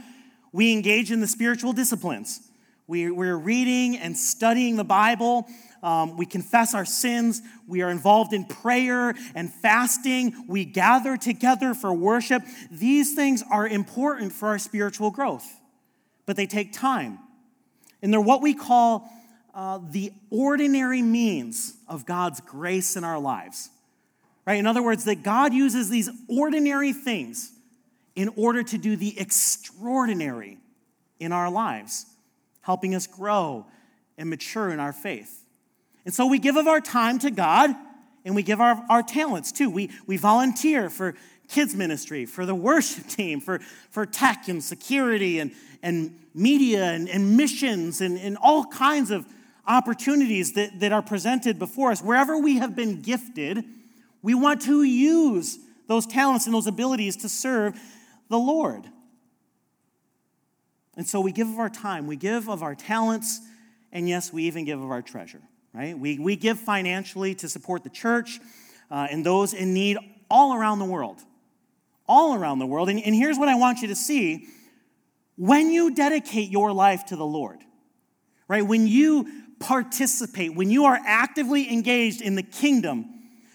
we 0.52 0.72
engage 0.72 1.10
in 1.10 1.20
the 1.20 1.26
spiritual 1.26 1.72
disciplines. 1.72 2.40
We, 2.86 3.10
we're 3.10 3.36
reading 3.36 3.96
and 3.96 4.16
studying 4.16 4.76
the 4.76 4.84
Bible. 4.84 5.46
Um, 5.82 6.16
we 6.16 6.26
confess 6.26 6.74
our 6.74 6.84
sins. 6.84 7.42
We 7.66 7.82
are 7.82 7.90
involved 7.90 8.32
in 8.32 8.44
prayer 8.44 9.14
and 9.34 9.52
fasting. 9.52 10.44
We 10.46 10.64
gather 10.64 11.16
together 11.16 11.74
for 11.74 11.92
worship. 11.92 12.42
These 12.70 13.14
things 13.14 13.42
are 13.50 13.66
important 13.66 14.32
for 14.32 14.48
our 14.48 14.58
spiritual 14.58 15.10
growth, 15.10 15.46
but 16.24 16.36
they 16.36 16.46
take 16.46 16.72
time. 16.72 17.18
And 18.00 18.12
they're 18.12 18.20
what 18.20 18.42
we 18.42 18.54
call 18.54 19.10
uh, 19.54 19.80
the 19.90 20.12
ordinary 20.30 21.02
means 21.02 21.74
of 21.88 22.06
God's 22.06 22.40
grace 22.40 22.96
in 22.96 23.04
our 23.04 23.18
lives. 23.18 23.68
Right? 24.46 24.58
In 24.58 24.66
other 24.66 24.82
words, 24.82 25.04
that 25.04 25.22
God 25.22 25.52
uses 25.52 25.88
these 25.88 26.10
ordinary 26.28 26.92
things 26.92 27.52
in 28.14 28.28
order 28.36 28.62
to 28.62 28.78
do 28.78 28.96
the 28.96 29.18
extraordinary 29.18 30.58
in 31.18 31.32
our 31.32 31.50
lives, 31.50 32.06
helping 32.60 32.94
us 32.94 33.06
grow 33.06 33.66
and 34.18 34.28
mature 34.28 34.70
in 34.70 34.80
our 34.80 34.92
faith. 34.92 35.41
And 36.04 36.12
so 36.12 36.26
we 36.26 36.38
give 36.38 36.56
of 36.56 36.66
our 36.66 36.80
time 36.80 37.18
to 37.20 37.30
God 37.30 37.70
and 38.24 38.34
we 38.34 38.42
give 38.42 38.60
our, 38.60 38.84
our 38.88 39.02
talents 39.02 39.52
too. 39.52 39.70
We, 39.70 39.90
we 40.06 40.16
volunteer 40.16 40.90
for 40.90 41.14
kids 41.48 41.74
ministry, 41.74 42.24
for 42.26 42.46
the 42.46 42.54
worship 42.54 43.06
team, 43.08 43.40
for, 43.40 43.60
for 43.90 44.06
tech 44.06 44.48
and 44.48 44.62
security 44.62 45.38
and, 45.38 45.52
and 45.82 46.18
media 46.34 46.84
and, 46.84 47.08
and 47.08 47.36
missions 47.36 48.00
and, 48.00 48.18
and 48.18 48.36
all 48.40 48.64
kinds 48.64 49.10
of 49.10 49.26
opportunities 49.66 50.54
that, 50.54 50.80
that 50.80 50.92
are 50.92 51.02
presented 51.02 51.58
before 51.58 51.92
us. 51.92 52.02
Wherever 52.02 52.38
we 52.38 52.56
have 52.56 52.74
been 52.74 53.00
gifted, 53.00 53.64
we 54.22 54.34
want 54.34 54.62
to 54.62 54.82
use 54.82 55.58
those 55.86 56.06
talents 56.06 56.46
and 56.46 56.54
those 56.54 56.66
abilities 56.66 57.16
to 57.18 57.28
serve 57.28 57.78
the 58.28 58.38
Lord. 58.38 58.88
And 60.96 61.06
so 61.06 61.20
we 61.20 61.32
give 61.32 61.48
of 61.48 61.58
our 61.58 61.70
time, 61.70 62.06
we 62.06 62.16
give 62.16 62.48
of 62.48 62.62
our 62.62 62.74
talents, 62.74 63.40
and 63.92 64.08
yes, 64.08 64.32
we 64.32 64.44
even 64.44 64.64
give 64.64 64.80
of 64.80 64.90
our 64.90 65.02
treasure, 65.02 65.42
right? 65.72 65.98
We, 65.98 66.18
we 66.18 66.36
give 66.36 66.58
financially 66.58 67.34
to 67.36 67.48
support 67.48 67.82
the 67.84 67.90
church 67.90 68.40
uh, 68.90 69.08
and 69.10 69.24
those 69.24 69.54
in 69.54 69.72
need 69.72 69.98
all 70.30 70.54
around 70.54 70.78
the 70.78 70.84
world. 70.84 71.20
All 72.06 72.34
around 72.34 72.58
the 72.58 72.66
world. 72.66 72.88
And, 72.88 73.00
and 73.02 73.14
here's 73.14 73.38
what 73.38 73.48
I 73.48 73.54
want 73.54 73.80
you 73.80 73.88
to 73.88 73.94
see 73.94 74.48
when 75.36 75.70
you 75.70 75.94
dedicate 75.94 76.50
your 76.50 76.72
life 76.72 77.06
to 77.06 77.16
the 77.16 77.24
Lord, 77.24 77.58
right? 78.48 78.64
When 78.64 78.86
you 78.86 79.26
participate, 79.60 80.54
when 80.54 80.70
you 80.70 80.84
are 80.84 80.98
actively 81.06 81.72
engaged 81.72 82.20
in 82.20 82.34
the 82.34 82.42
kingdom 82.42 83.06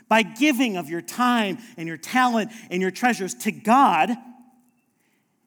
by 0.09 0.23
giving 0.23 0.77
of 0.77 0.89
your 0.89 1.01
time 1.01 1.59
and 1.77 1.87
your 1.87 1.97
talent 1.97 2.51
and 2.71 2.81
your 2.81 2.91
treasures 2.91 3.35
to 3.35 3.51
God, 3.51 4.11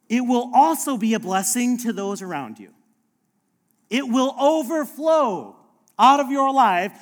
it 0.08 0.20
will 0.20 0.50
also 0.54 0.96
be 0.96 1.14
a 1.14 1.20
blessing 1.20 1.78
to 1.78 1.92
those 1.92 2.22
around 2.22 2.58
you. 2.58 2.72
It 3.88 4.08
will 4.08 4.34
overflow 4.38 5.56
out 6.00 6.20
of 6.20 6.30
your 6.30 6.52
life 6.52 6.92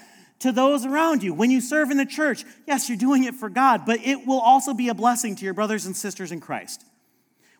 to 0.40 0.52
those 0.52 0.84
around 0.84 1.22
you. 1.22 1.34
When 1.34 1.50
you 1.50 1.60
serve 1.60 1.90
in 1.90 1.96
the 1.96 2.06
church, 2.06 2.44
yes, 2.66 2.88
you're 2.88 2.98
doing 2.98 3.24
it 3.24 3.34
for 3.34 3.48
God, 3.48 3.86
but 3.86 4.00
it 4.04 4.26
will 4.26 4.40
also 4.40 4.74
be 4.74 4.88
a 4.88 4.94
blessing 4.94 5.36
to 5.36 5.44
your 5.44 5.54
brothers 5.54 5.86
and 5.86 5.96
sisters 5.96 6.32
in 6.32 6.40
Christ. 6.40 6.84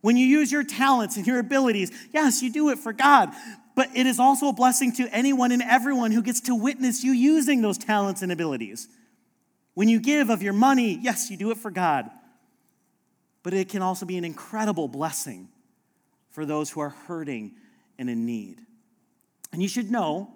When 0.00 0.16
you 0.16 0.26
use 0.26 0.52
your 0.52 0.62
talents 0.62 1.16
and 1.16 1.26
your 1.26 1.38
abilities, 1.38 1.90
yes, 2.12 2.42
you 2.42 2.52
do 2.52 2.70
it 2.70 2.78
for 2.78 2.92
God, 2.92 3.30
but 3.74 3.88
it 3.94 4.06
is 4.06 4.20
also 4.20 4.48
a 4.48 4.52
blessing 4.52 4.92
to 4.92 5.08
anyone 5.12 5.50
and 5.50 5.62
everyone 5.62 6.12
who 6.12 6.22
gets 6.22 6.42
to 6.42 6.54
witness 6.54 7.02
you 7.02 7.12
using 7.12 7.62
those 7.62 7.78
talents 7.78 8.22
and 8.22 8.30
abilities. 8.30 8.88
When 9.74 9.88
you 9.88 10.00
give 10.00 10.30
of 10.30 10.42
your 10.42 10.52
money, 10.52 10.98
yes, 11.02 11.30
you 11.30 11.36
do 11.36 11.50
it 11.50 11.58
for 11.58 11.70
God, 11.70 12.10
but 13.42 13.54
it 13.54 13.68
can 13.68 13.82
also 13.82 14.06
be 14.06 14.16
an 14.16 14.24
incredible 14.24 14.88
blessing 14.88 15.48
for 16.30 16.44
those 16.46 16.70
who 16.70 16.80
are 16.80 16.90
hurting 16.90 17.52
and 17.98 18.08
in 18.08 18.24
need. 18.24 18.60
And 19.52 19.62
you 19.62 19.68
should 19.68 19.90
know 19.90 20.30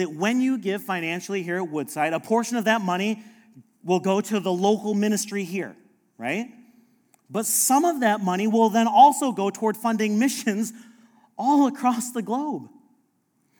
that 0.00 0.12
when 0.12 0.40
you 0.40 0.58
give 0.58 0.82
financially 0.82 1.42
here 1.42 1.56
at 1.56 1.68
Woodside, 1.68 2.12
a 2.12 2.20
portion 2.20 2.56
of 2.56 2.64
that 2.64 2.80
money 2.80 3.22
will 3.84 4.00
go 4.00 4.20
to 4.20 4.40
the 4.40 4.52
local 4.52 4.94
ministry 4.94 5.44
here, 5.44 5.76
right? 6.18 6.48
But 7.30 7.46
some 7.46 7.84
of 7.84 8.00
that 8.00 8.20
money 8.20 8.48
will 8.48 8.70
then 8.70 8.88
also 8.88 9.30
go 9.30 9.50
toward 9.50 9.76
funding 9.76 10.18
missions 10.18 10.72
all 11.38 11.66
across 11.66 12.12
the 12.12 12.22
globe. 12.22 12.68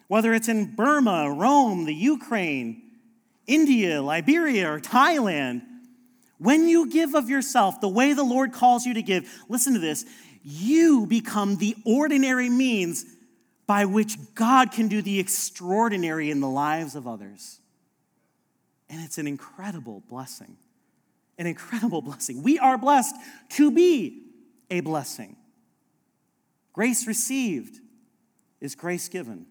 Whether 0.08 0.34
it's 0.34 0.48
in 0.48 0.74
Burma, 0.74 1.30
Rome, 1.30 1.84
the 1.84 1.94
Ukraine, 1.94 2.82
India, 3.46 4.02
Liberia, 4.02 4.72
or 4.72 4.80
Thailand, 4.80 5.62
when 6.38 6.68
you 6.68 6.90
give 6.90 7.14
of 7.14 7.28
yourself 7.28 7.80
the 7.80 7.88
way 7.88 8.12
the 8.12 8.24
Lord 8.24 8.52
calls 8.52 8.86
you 8.86 8.94
to 8.94 9.02
give, 9.02 9.30
listen 9.48 9.74
to 9.74 9.78
this, 9.78 10.04
you 10.42 11.06
become 11.06 11.56
the 11.56 11.76
ordinary 11.84 12.48
means 12.48 13.04
by 13.70 13.84
which 13.84 14.16
God 14.34 14.72
can 14.72 14.88
do 14.88 15.00
the 15.00 15.20
extraordinary 15.20 16.28
in 16.28 16.40
the 16.40 16.48
lives 16.48 16.96
of 16.96 17.06
others. 17.06 17.60
And 18.88 19.00
it's 19.04 19.16
an 19.16 19.28
incredible 19.28 20.02
blessing. 20.08 20.56
An 21.38 21.46
incredible 21.46 22.02
blessing. 22.02 22.42
We 22.42 22.58
are 22.58 22.76
blessed 22.76 23.14
to 23.50 23.70
be 23.70 24.24
a 24.72 24.80
blessing. 24.80 25.36
Grace 26.72 27.06
received 27.06 27.78
is 28.60 28.74
grace 28.74 29.08
given. 29.08 29.46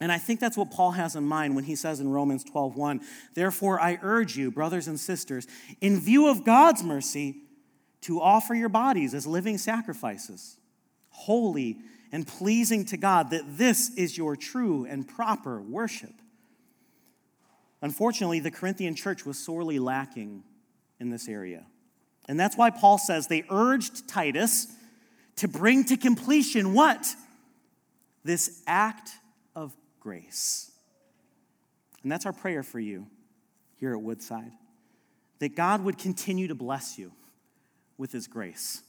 And 0.00 0.10
I 0.10 0.18
think 0.18 0.40
that's 0.40 0.56
what 0.56 0.72
Paul 0.72 0.90
has 0.90 1.14
in 1.14 1.22
mind 1.22 1.54
when 1.54 1.62
he 1.62 1.76
says 1.76 2.00
in 2.00 2.08
Romans 2.08 2.42
12:1, 2.42 3.00
"Therefore 3.34 3.80
I 3.80 4.00
urge 4.02 4.36
you, 4.36 4.50
brothers 4.50 4.88
and 4.88 4.98
sisters, 4.98 5.46
in 5.80 6.00
view 6.00 6.26
of 6.26 6.42
God's 6.42 6.82
mercy, 6.82 7.44
to 8.00 8.20
offer 8.20 8.52
your 8.52 8.68
bodies 8.68 9.14
as 9.14 9.28
living 9.28 9.58
sacrifices, 9.58 10.56
holy 11.10 11.78
and 12.12 12.26
pleasing 12.26 12.84
to 12.86 12.96
God, 12.96 13.30
that 13.30 13.58
this 13.58 13.90
is 13.96 14.16
your 14.16 14.36
true 14.36 14.84
and 14.84 15.06
proper 15.06 15.60
worship." 15.60 16.12
Unfortunately, 17.82 18.40
the 18.40 18.50
Corinthian 18.50 18.94
church 18.94 19.24
was 19.26 19.38
sorely 19.38 19.78
lacking 19.78 20.42
in 20.98 21.10
this 21.10 21.28
area. 21.28 21.66
And 22.28 22.40
that's 22.40 22.56
why 22.56 22.70
Paul 22.70 22.98
says 22.98 23.26
they 23.26 23.44
urged 23.50 24.08
Titus 24.08 24.66
to 25.36 25.48
bring 25.48 25.84
to 25.84 25.96
completion 25.96 26.72
what? 26.72 27.14
This 28.24 28.62
act 28.66 29.10
of 29.54 29.76
grace. 30.00 30.70
And 32.02 32.10
that's 32.10 32.26
our 32.26 32.32
prayer 32.32 32.62
for 32.62 32.80
you 32.80 33.06
here 33.76 33.92
at 33.92 34.00
Woodside 34.00 34.52
that 35.38 35.54
God 35.54 35.84
would 35.84 35.98
continue 35.98 36.48
to 36.48 36.54
bless 36.54 36.98
you 36.98 37.12
with 37.98 38.12
His 38.12 38.26
grace. 38.26 38.82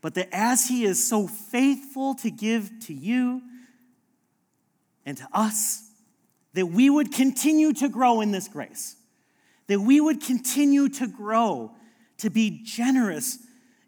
But 0.00 0.14
that 0.14 0.28
as 0.32 0.68
He 0.68 0.84
is 0.84 1.06
so 1.06 1.26
faithful 1.26 2.14
to 2.16 2.30
give 2.30 2.70
to 2.86 2.94
you 2.94 3.42
and 5.04 5.16
to 5.16 5.28
us, 5.32 5.90
that 6.54 6.66
we 6.66 6.90
would 6.90 7.12
continue 7.12 7.72
to 7.74 7.88
grow 7.88 8.20
in 8.20 8.32
this 8.32 8.48
grace, 8.48 8.96
that 9.66 9.80
we 9.80 10.00
would 10.00 10.22
continue 10.22 10.88
to 10.88 11.06
grow 11.06 11.72
to 12.18 12.30
be 12.30 12.62
generous 12.64 13.38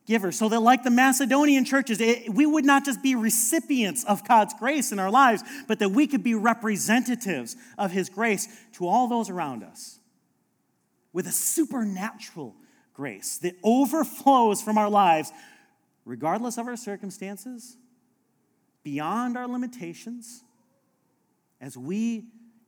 givers, 0.06 0.36
So 0.36 0.48
that, 0.48 0.60
like 0.60 0.82
the 0.82 0.90
Macedonian 0.90 1.64
churches, 1.64 2.00
it, 2.00 2.28
we 2.28 2.44
would 2.44 2.64
not 2.64 2.84
just 2.84 3.02
be 3.02 3.14
recipients 3.14 4.04
of 4.04 4.26
God's 4.26 4.52
grace 4.58 4.90
in 4.90 4.98
our 4.98 5.10
lives, 5.10 5.44
but 5.68 5.78
that 5.78 5.90
we 5.90 6.06
could 6.06 6.24
be 6.24 6.34
representatives 6.34 7.56
of 7.78 7.92
His 7.92 8.08
grace 8.08 8.48
to 8.72 8.88
all 8.88 9.06
those 9.06 9.30
around 9.30 9.62
us 9.62 10.00
with 11.12 11.26
a 11.26 11.32
supernatural 11.32 12.54
grace 12.94 13.38
that 13.38 13.54
overflows 13.62 14.60
from 14.60 14.76
our 14.76 14.90
lives, 14.90 15.30
regardless 16.05 16.59
of 16.59 16.66
our 16.66 16.76
circumstances, 16.76 17.76
beyond 18.82 19.36
our 19.36 19.46
limitations, 19.46 20.42
as 21.61 21.76
we 21.76 22.24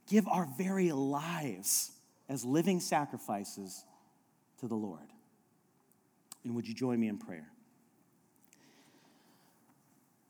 give 0.09 0.29
our 0.29 0.47
very 0.57 0.93
lives 0.93 1.91
as 2.29 2.45
living 2.45 2.81
sacrifices 2.81 3.85
to 4.61 4.69
the 4.69 4.75
Lord. 4.75 5.01
And 6.45 6.55
would 6.55 6.69
you 6.69 6.75
join 6.75 7.01
me 7.01 7.09
in 7.09 7.19
prayer? 7.19 7.49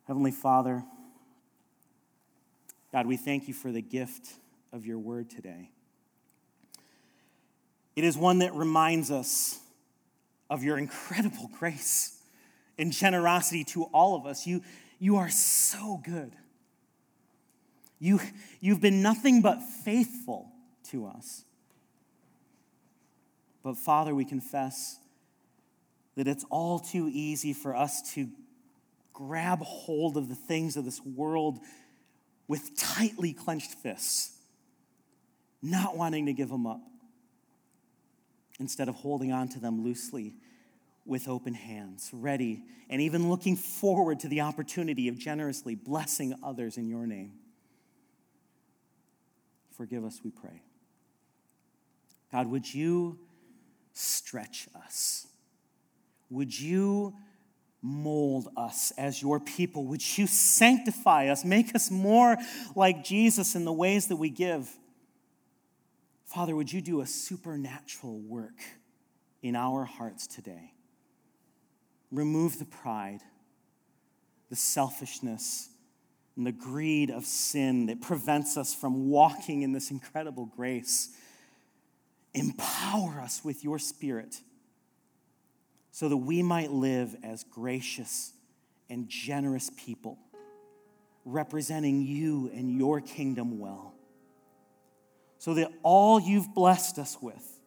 Heavenly 0.06 0.30
Father, 0.30 0.84
God, 2.92 3.06
we 3.06 3.16
thank 3.16 3.48
you 3.48 3.54
for 3.54 3.72
the 3.72 3.80
gift 3.82 4.34
of 4.72 4.86
your 4.86 4.98
word 4.98 5.28
today. 5.28 5.70
It 7.96 8.04
is 8.04 8.16
one 8.16 8.40
that 8.40 8.54
reminds 8.54 9.10
us 9.10 9.58
of 10.50 10.62
your 10.62 10.78
incredible 10.78 11.50
grace 11.58 12.20
and 12.78 12.92
generosity 12.92 13.64
to 13.64 13.84
all 13.84 14.16
of 14.16 14.26
us. 14.26 14.46
You, 14.46 14.62
you 14.98 15.16
are 15.16 15.30
so 15.30 16.00
good. 16.04 16.32
You, 17.98 18.20
you've 18.60 18.80
been 18.80 19.02
nothing 19.02 19.42
but 19.42 19.62
faithful 19.62 20.50
to 20.90 21.06
us. 21.06 21.44
But 23.62 23.76
Father, 23.78 24.14
we 24.14 24.24
confess 24.24 24.98
that 26.16 26.28
it's 26.28 26.44
all 26.50 26.78
too 26.78 27.08
easy 27.12 27.52
for 27.52 27.74
us 27.74 28.14
to 28.14 28.28
grab 29.12 29.60
hold 29.60 30.16
of 30.16 30.28
the 30.28 30.34
things 30.34 30.76
of 30.76 30.84
this 30.84 31.00
world 31.04 31.58
with 32.46 32.76
tightly 32.76 33.32
clenched 33.32 33.72
fists, 33.74 34.36
not 35.62 35.96
wanting 35.96 36.26
to 36.26 36.32
give 36.32 36.50
them 36.50 36.66
up, 36.66 36.82
instead 38.60 38.88
of 38.88 38.96
holding 38.96 39.32
on 39.32 39.48
to 39.48 39.58
them 39.58 39.82
loosely 39.82 40.34
with 41.06 41.28
open 41.28 41.54
hands, 41.54 42.10
ready, 42.12 42.62
and 42.88 43.00
even 43.00 43.28
looking 43.28 43.56
forward 43.56 44.20
to 44.20 44.28
the 44.28 44.40
opportunity 44.40 45.08
of 45.08 45.18
generously 45.18 45.74
blessing 45.74 46.34
others 46.42 46.76
in 46.78 46.88
your 46.88 47.06
name. 47.06 47.32
Forgive 49.76 50.04
us, 50.04 50.20
we 50.24 50.30
pray. 50.30 50.62
God, 52.32 52.46
would 52.48 52.72
you 52.72 53.18
stretch 53.92 54.68
us? 54.74 55.26
Would 56.30 56.58
you 56.58 57.14
mold 57.82 58.48
us 58.56 58.92
as 58.96 59.20
your 59.20 59.38
people? 59.38 59.86
Would 59.86 60.18
you 60.18 60.26
sanctify 60.26 61.28
us, 61.28 61.44
make 61.44 61.74
us 61.74 61.90
more 61.90 62.36
like 62.74 63.04
Jesus 63.04 63.54
in 63.54 63.64
the 63.64 63.72
ways 63.72 64.08
that 64.08 64.16
we 64.16 64.30
give? 64.30 64.68
Father, 66.24 66.56
would 66.56 66.72
you 66.72 66.80
do 66.80 67.00
a 67.00 67.06
supernatural 67.06 68.18
work 68.18 68.60
in 69.42 69.54
our 69.54 69.84
hearts 69.84 70.26
today? 70.26 70.73
Remove 72.14 72.60
the 72.60 72.64
pride, 72.64 73.20
the 74.48 74.56
selfishness, 74.56 75.68
and 76.36 76.46
the 76.46 76.52
greed 76.52 77.10
of 77.10 77.24
sin 77.24 77.86
that 77.86 78.00
prevents 78.00 78.56
us 78.56 78.72
from 78.72 79.08
walking 79.08 79.62
in 79.62 79.72
this 79.72 79.90
incredible 79.90 80.46
grace 80.46 81.10
empower 82.34 83.20
us 83.20 83.44
with 83.44 83.62
your 83.62 83.78
spirit 83.78 84.40
so 85.92 86.08
that 86.08 86.16
we 86.16 86.42
might 86.42 86.70
live 86.70 87.16
as 87.22 87.44
gracious 87.44 88.32
and 88.90 89.08
generous 89.08 89.70
people, 89.76 90.18
representing 91.24 92.02
you 92.02 92.50
and 92.52 92.76
your 92.76 93.00
kingdom 93.00 93.58
well. 93.58 93.94
So 95.38 95.54
that 95.54 95.70
all 95.82 96.20
you've 96.20 96.52
blessed 96.54 96.98
us 96.98 97.18
with 97.20 97.60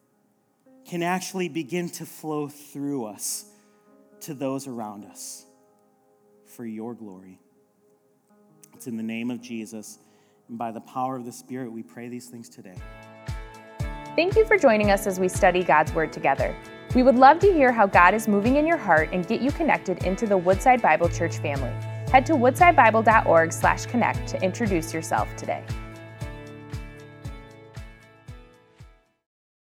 can 0.86 1.02
actually 1.02 1.48
begin 1.48 1.88
to 1.90 2.06
flow 2.06 2.48
through 2.48 3.06
us 3.06 3.44
to 4.22 4.34
those 4.34 4.66
around 4.66 5.04
us 5.04 5.46
for 6.46 6.64
your 6.66 6.94
glory. 6.94 7.40
It's 8.74 8.86
in 8.86 8.96
the 8.96 9.02
name 9.02 9.30
of 9.30 9.40
Jesus 9.40 9.98
and 10.48 10.56
by 10.58 10.70
the 10.70 10.80
power 10.80 11.16
of 11.16 11.24
the 11.24 11.32
Spirit 11.32 11.70
we 11.70 11.82
pray 11.82 12.08
these 12.08 12.28
things 12.28 12.48
today. 12.48 12.76
Thank 14.16 14.34
you 14.36 14.44
for 14.46 14.56
joining 14.58 14.90
us 14.90 15.06
as 15.06 15.20
we 15.20 15.28
study 15.28 15.62
God's 15.62 15.92
Word 15.92 16.12
together. 16.12 16.56
We 16.94 17.02
would 17.02 17.16
love 17.16 17.38
to 17.40 17.52
hear 17.52 17.70
how 17.70 17.86
God 17.86 18.14
is 18.14 18.26
moving 18.26 18.56
in 18.56 18.66
your 18.66 18.78
heart 18.78 19.10
and 19.12 19.26
get 19.26 19.40
you 19.42 19.50
connected 19.52 20.04
into 20.04 20.26
the 20.26 20.36
Woodside 20.36 20.80
Bible 20.82 21.08
Church 21.08 21.36
family. 21.38 21.70
Head 22.10 22.24
to 22.26 22.32
woodsidebible.org/connect 22.32 24.28
to 24.28 24.42
introduce 24.42 24.94
yourself 24.94 25.28
today. 25.36 25.62